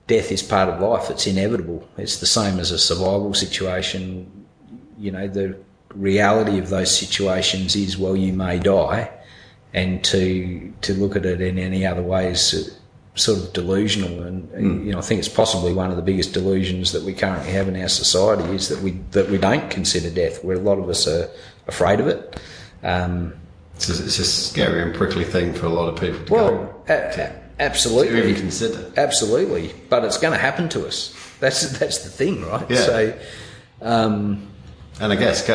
[0.06, 1.08] death is part of life.
[1.08, 1.88] It's inevitable.
[1.96, 4.46] It's the same as a survival situation.
[4.98, 5.56] You know, the
[5.94, 9.10] reality of those situations is, well, you may die
[9.72, 12.76] and to to look at it in any other way is
[13.14, 14.22] sort of delusional.
[14.22, 14.86] And mm.
[14.86, 17.68] you know, I think it's possibly one of the biggest delusions that we currently have
[17.68, 20.44] in our society is that we that we don't consider death.
[20.44, 21.28] Where a lot of us are
[21.66, 22.40] afraid of it.
[22.82, 23.34] Um,
[23.76, 26.50] it's, a, it's a scary and prickly thing for a lot of people to well,
[26.86, 26.94] go.
[26.94, 28.92] A, absolutely, to even consider.
[28.96, 31.14] Absolutely, but it's going to happen to us.
[31.40, 32.68] That's that's the thing, right?
[32.70, 32.76] Yeah.
[32.76, 33.18] So.
[33.82, 34.46] Um,
[35.00, 35.46] and I guess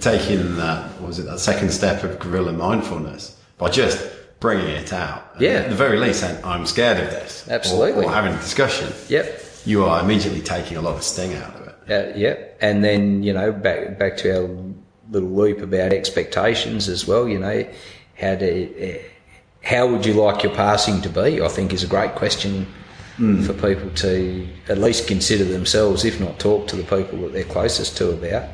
[0.00, 4.10] taking that was it that second step of guerrilla mindfulness by just
[4.40, 5.36] bringing it out.
[5.38, 5.50] Yeah.
[5.50, 7.48] At the very least, saying, I'm scared of this.
[7.48, 8.04] Absolutely.
[8.04, 8.92] Or, or, having a discussion.
[9.08, 9.40] Yep.
[9.64, 11.74] You are immediately taking a lot of sting out of it.
[11.88, 12.58] Uh, yep.
[12.60, 14.48] And then, you know, back, back to our
[15.10, 17.64] little loop about expectations as well, you know,
[18.18, 19.02] how to, uh,
[19.62, 21.40] how would you like your passing to be?
[21.40, 22.66] I think is a great question
[23.16, 23.46] mm.
[23.46, 27.44] for people to at least consider themselves, if not talk to the people that they're
[27.44, 28.48] closest to about,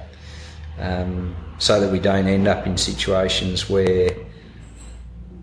[0.78, 4.27] um, so that we don't end up in situations where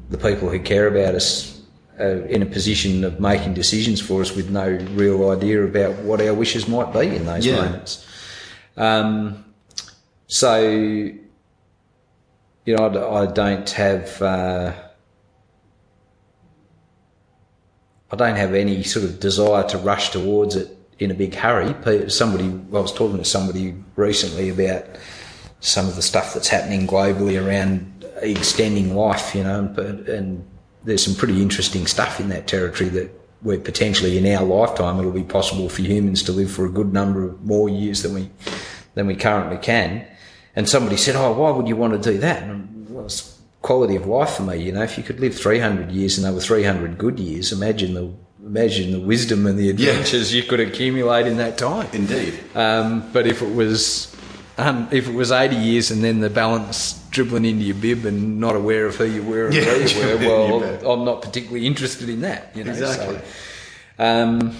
[0.09, 1.61] the people who care about us
[1.99, 6.21] are in a position of making decisions for us with no real idea about what
[6.21, 7.55] our wishes might be in those yeah.
[7.55, 8.05] moments.
[8.77, 9.45] Um,
[10.27, 11.19] so, you
[12.65, 14.21] know, I, I don't have.
[14.21, 14.73] Uh,
[18.11, 21.73] I don't have any sort of desire to rush towards it in a big hurry.
[22.09, 24.85] Somebody, I was talking to somebody recently about
[25.59, 27.91] some of the stuff that's happening globally around
[28.21, 30.47] extending life, you know, and, and
[30.83, 33.11] there's some pretty interesting stuff in that territory that
[33.41, 36.91] where potentially in our lifetime it'll be possible for humans to live for a good
[36.91, 38.29] number of more years than we
[38.95, 40.05] than we currently can.
[40.55, 43.95] And somebody said, "Oh, why would you want to do that?" And well, it's quality
[43.95, 44.57] of life for me.
[44.57, 48.13] You know, if you could live 300 years and over 300 good years, imagine the
[48.45, 50.41] imagine the wisdom and the adventures yeah.
[50.41, 51.87] you could accumulate in that time.
[51.93, 52.39] Indeed.
[52.55, 54.14] Um, but if it was
[54.57, 58.39] um, if it was 80 years and then the balance dribbling into your bib and
[58.39, 61.67] not aware of who you were and yeah, where you were, well, I'm not particularly
[61.67, 62.55] interested in that.
[62.55, 62.71] You know?
[62.71, 63.19] Exactly.
[63.97, 64.55] So, um,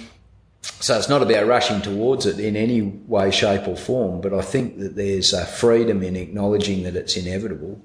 [0.61, 4.41] so it's not about rushing towards it in any way, shape, or form, but I
[4.41, 7.79] think that there's a freedom in acknowledging that it's inevitable.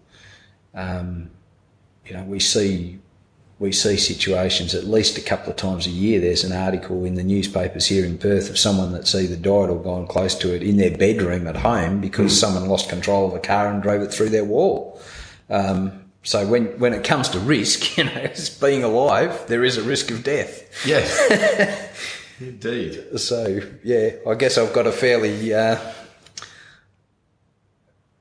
[0.75, 1.31] Um,
[2.07, 2.99] you know, we see
[3.61, 6.19] we see situations at least a couple of times a year.
[6.19, 9.79] There's an article in the newspapers here in Perth of someone that's either died or
[9.79, 12.37] gone close to it in their bedroom at home because mm.
[12.37, 14.99] someone lost control of a car and drove it through their wall.
[15.51, 18.33] Um, so when when it comes to risk, you know,
[18.63, 20.87] being alive, there is a risk of death.
[20.87, 22.01] Yes,
[22.41, 23.19] indeed.
[23.19, 25.79] So yeah, I guess I've got a fairly uh,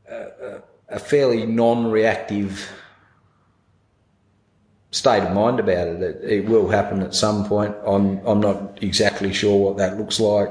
[0.10, 2.70] a, a fairly non-reactive
[4.92, 6.02] state of mind about it.
[6.02, 6.24] it.
[6.24, 7.76] It will happen at some point.
[7.86, 10.50] I'm I'm not exactly sure what that looks like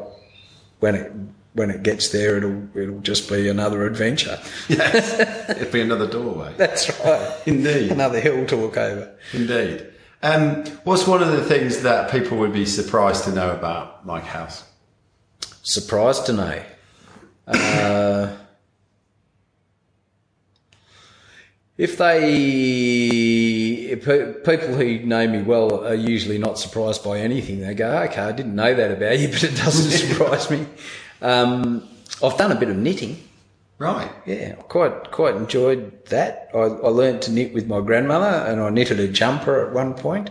[0.81, 1.13] when it
[1.55, 2.37] when it gets there.
[2.37, 4.39] It'll it'll just be another adventure.
[4.69, 6.55] Yes, it'll be another doorway.
[6.57, 7.43] That's right.
[7.47, 9.17] Indeed, another hill to look over.
[9.33, 9.87] Indeed.
[10.23, 14.25] Um, what's one of the things that people would be surprised to know about Mike
[14.25, 14.65] House?
[15.63, 16.63] Surprised to know.
[17.47, 18.37] Uh,
[21.77, 22.33] if they
[23.97, 27.61] people who know me well are usually not surprised by anything.
[27.61, 30.67] They go, "Okay, I didn't know that about you, but it doesn't surprise me."
[31.23, 31.89] Um,
[32.23, 33.23] I've done a bit of knitting.
[33.79, 34.11] Right.
[34.27, 36.51] Yeah, quite quite enjoyed that.
[36.55, 39.95] I, I learned to knit with my grandmother, and I knitted a jumper at one
[39.95, 40.31] point.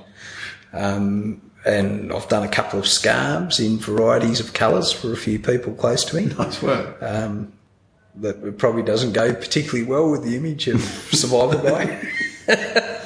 [0.74, 5.38] Um, and I've done a couple of scarves in varieties of colours for a few
[5.38, 6.26] people close to me.
[6.34, 6.98] Nice work.
[7.02, 7.52] Um,
[8.16, 12.02] that probably doesn't go particularly well with the image of survival guy.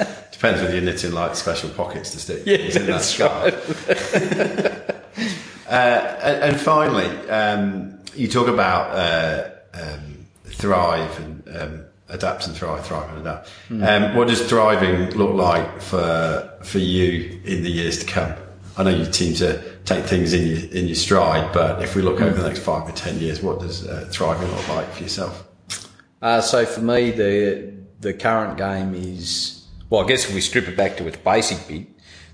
[0.41, 2.41] Depends whether you're knitting like special pockets to stick.
[2.47, 3.53] Yeah, in that right.
[5.67, 12.55] uh, and, and, finally, um, you talk about uh, um, thrive and um, adapt and
[12.55, 13.51] thrive, thrive and adapt.
[13.69, 14.15] Mm.
[14.15, 18.33] what does thriving look like for for you in the years to come?
[18.77, 21.53] I know you seem to take things in your, in your stride.
[21.53, 24.49] But if we look over the next five or 10 years, what does uh, thriving
[24.49, 25.47] look like for yourself?
[26.19, 29.60] Uh, so for me, the, the current game is,
[29.91, 31.85] well, I guess if we strip it back to its basic bit,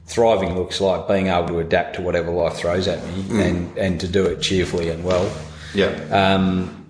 [0.06, 3.44] thriving looks like being able to adapt to whatever life throws at me mm.
[3.44, 5.30] and, and to do it cheerfully and well.
[5.74, 5.88] Yeah.
[6.12, 6.86] Um,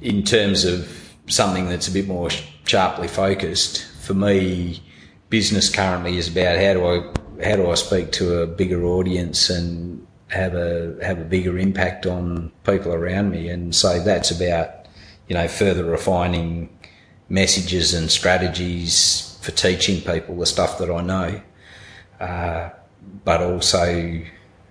[0.00, 2.30] in terms of something that's a bit more
[2.64, 4.80] sharply focused, for me,
[5.28, 9.50] business currently is about how do I how do I speak to a bigger audience
[9.50, 14.86] and have a have a bigger impact on people around me, and so that's about
[15.28, 16.70] you know further refining
[17.28, 21.40] messages and strategies for teaching people the stuff that I know,
[22.18, 22.70] uh,
[23.24, 24.20] but also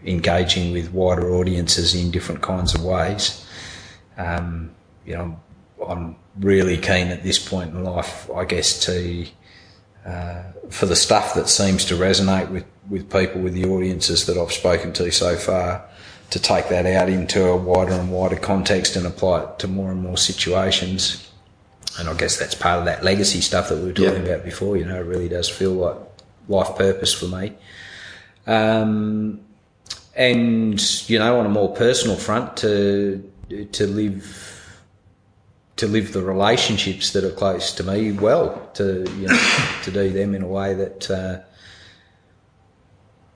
[0.04, 3.48] engaging with wider audiences in different kinds of ways.
[4.18, 5.40] Um, you know,
[5.88, 9.26] I'm really keen at this point in life, I guess, to
[10.06, 14.38] uh, for the stuff that seems to resonate with, with people, with the audiences that
[14.38, 15.86] I've spoken to so far,
[16.32, 19.90] to take that out into a wider and wider context and apply it to more
[19.90, 21.25] and more situations.
[22.00, 24.78] And I guess that's part of that legacy stuff that we were talking about before.
[24.78, 25.98] You know, it really does feel like
[26.48, 27.54] life purpose for me.
[28.48, 29.42] Um,
[30.16, 33.32] and you know, on a more personal front, to
[33.72, 34.56] to live
[35.78, 40.10] to live the relationships that are close to me well, to you know, to do
[40.10, 41.40] them in a way that uh,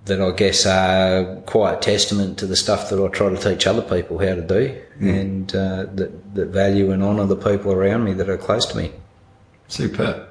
[0.10, 3.66] that I guess are quite a testament to the stuff that I try to teach
[3.66, 5.22] other people how to do, mm.
[5.22, 8.78] and uh, that that value and honour the people around me that are close to
[8.78, 8.92] me.
[9.68, 10.30] Super.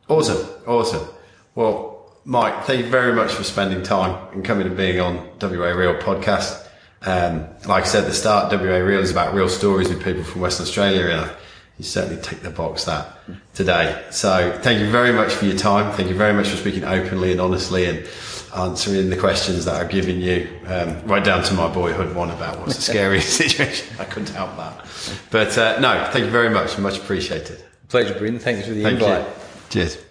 [0.08, 1.08] Awesome, awesome.
[1.54, 5.68] Well, Mike, thank you very much for spending time and coming and being on WA
[5.68, 6.66] Real podcast.
[7.02, 10.24] Um, like I said at the start, WA Real is about real stories with people
[10.24, 11.30] from Western Australia, and
[11.78, 13.18] you certainly tick the box that
[13.52, 14.02] today.
[14.10, 15.92] So thank you very much for your time.
[15.92, 18.08] Thank you very much for speaking openly and honestly and
[18.56, 22.58] answering the questions that I've given you, um, right down to my boyhood one about
[22.60, 23.94] what's the scariest situation.
[23.98, 24.86] I couldn't help that.
[25.30, 26.78] But uh, no, thank you very much.
[26.78, 27.62] Much appreciated.
[27.88, 28.38] Pleasure, Bryn.
[28.38, 29.26] Thanks for the thank invite.
[29.26, 29.32] You.
[29.70, 30.03] Cheers.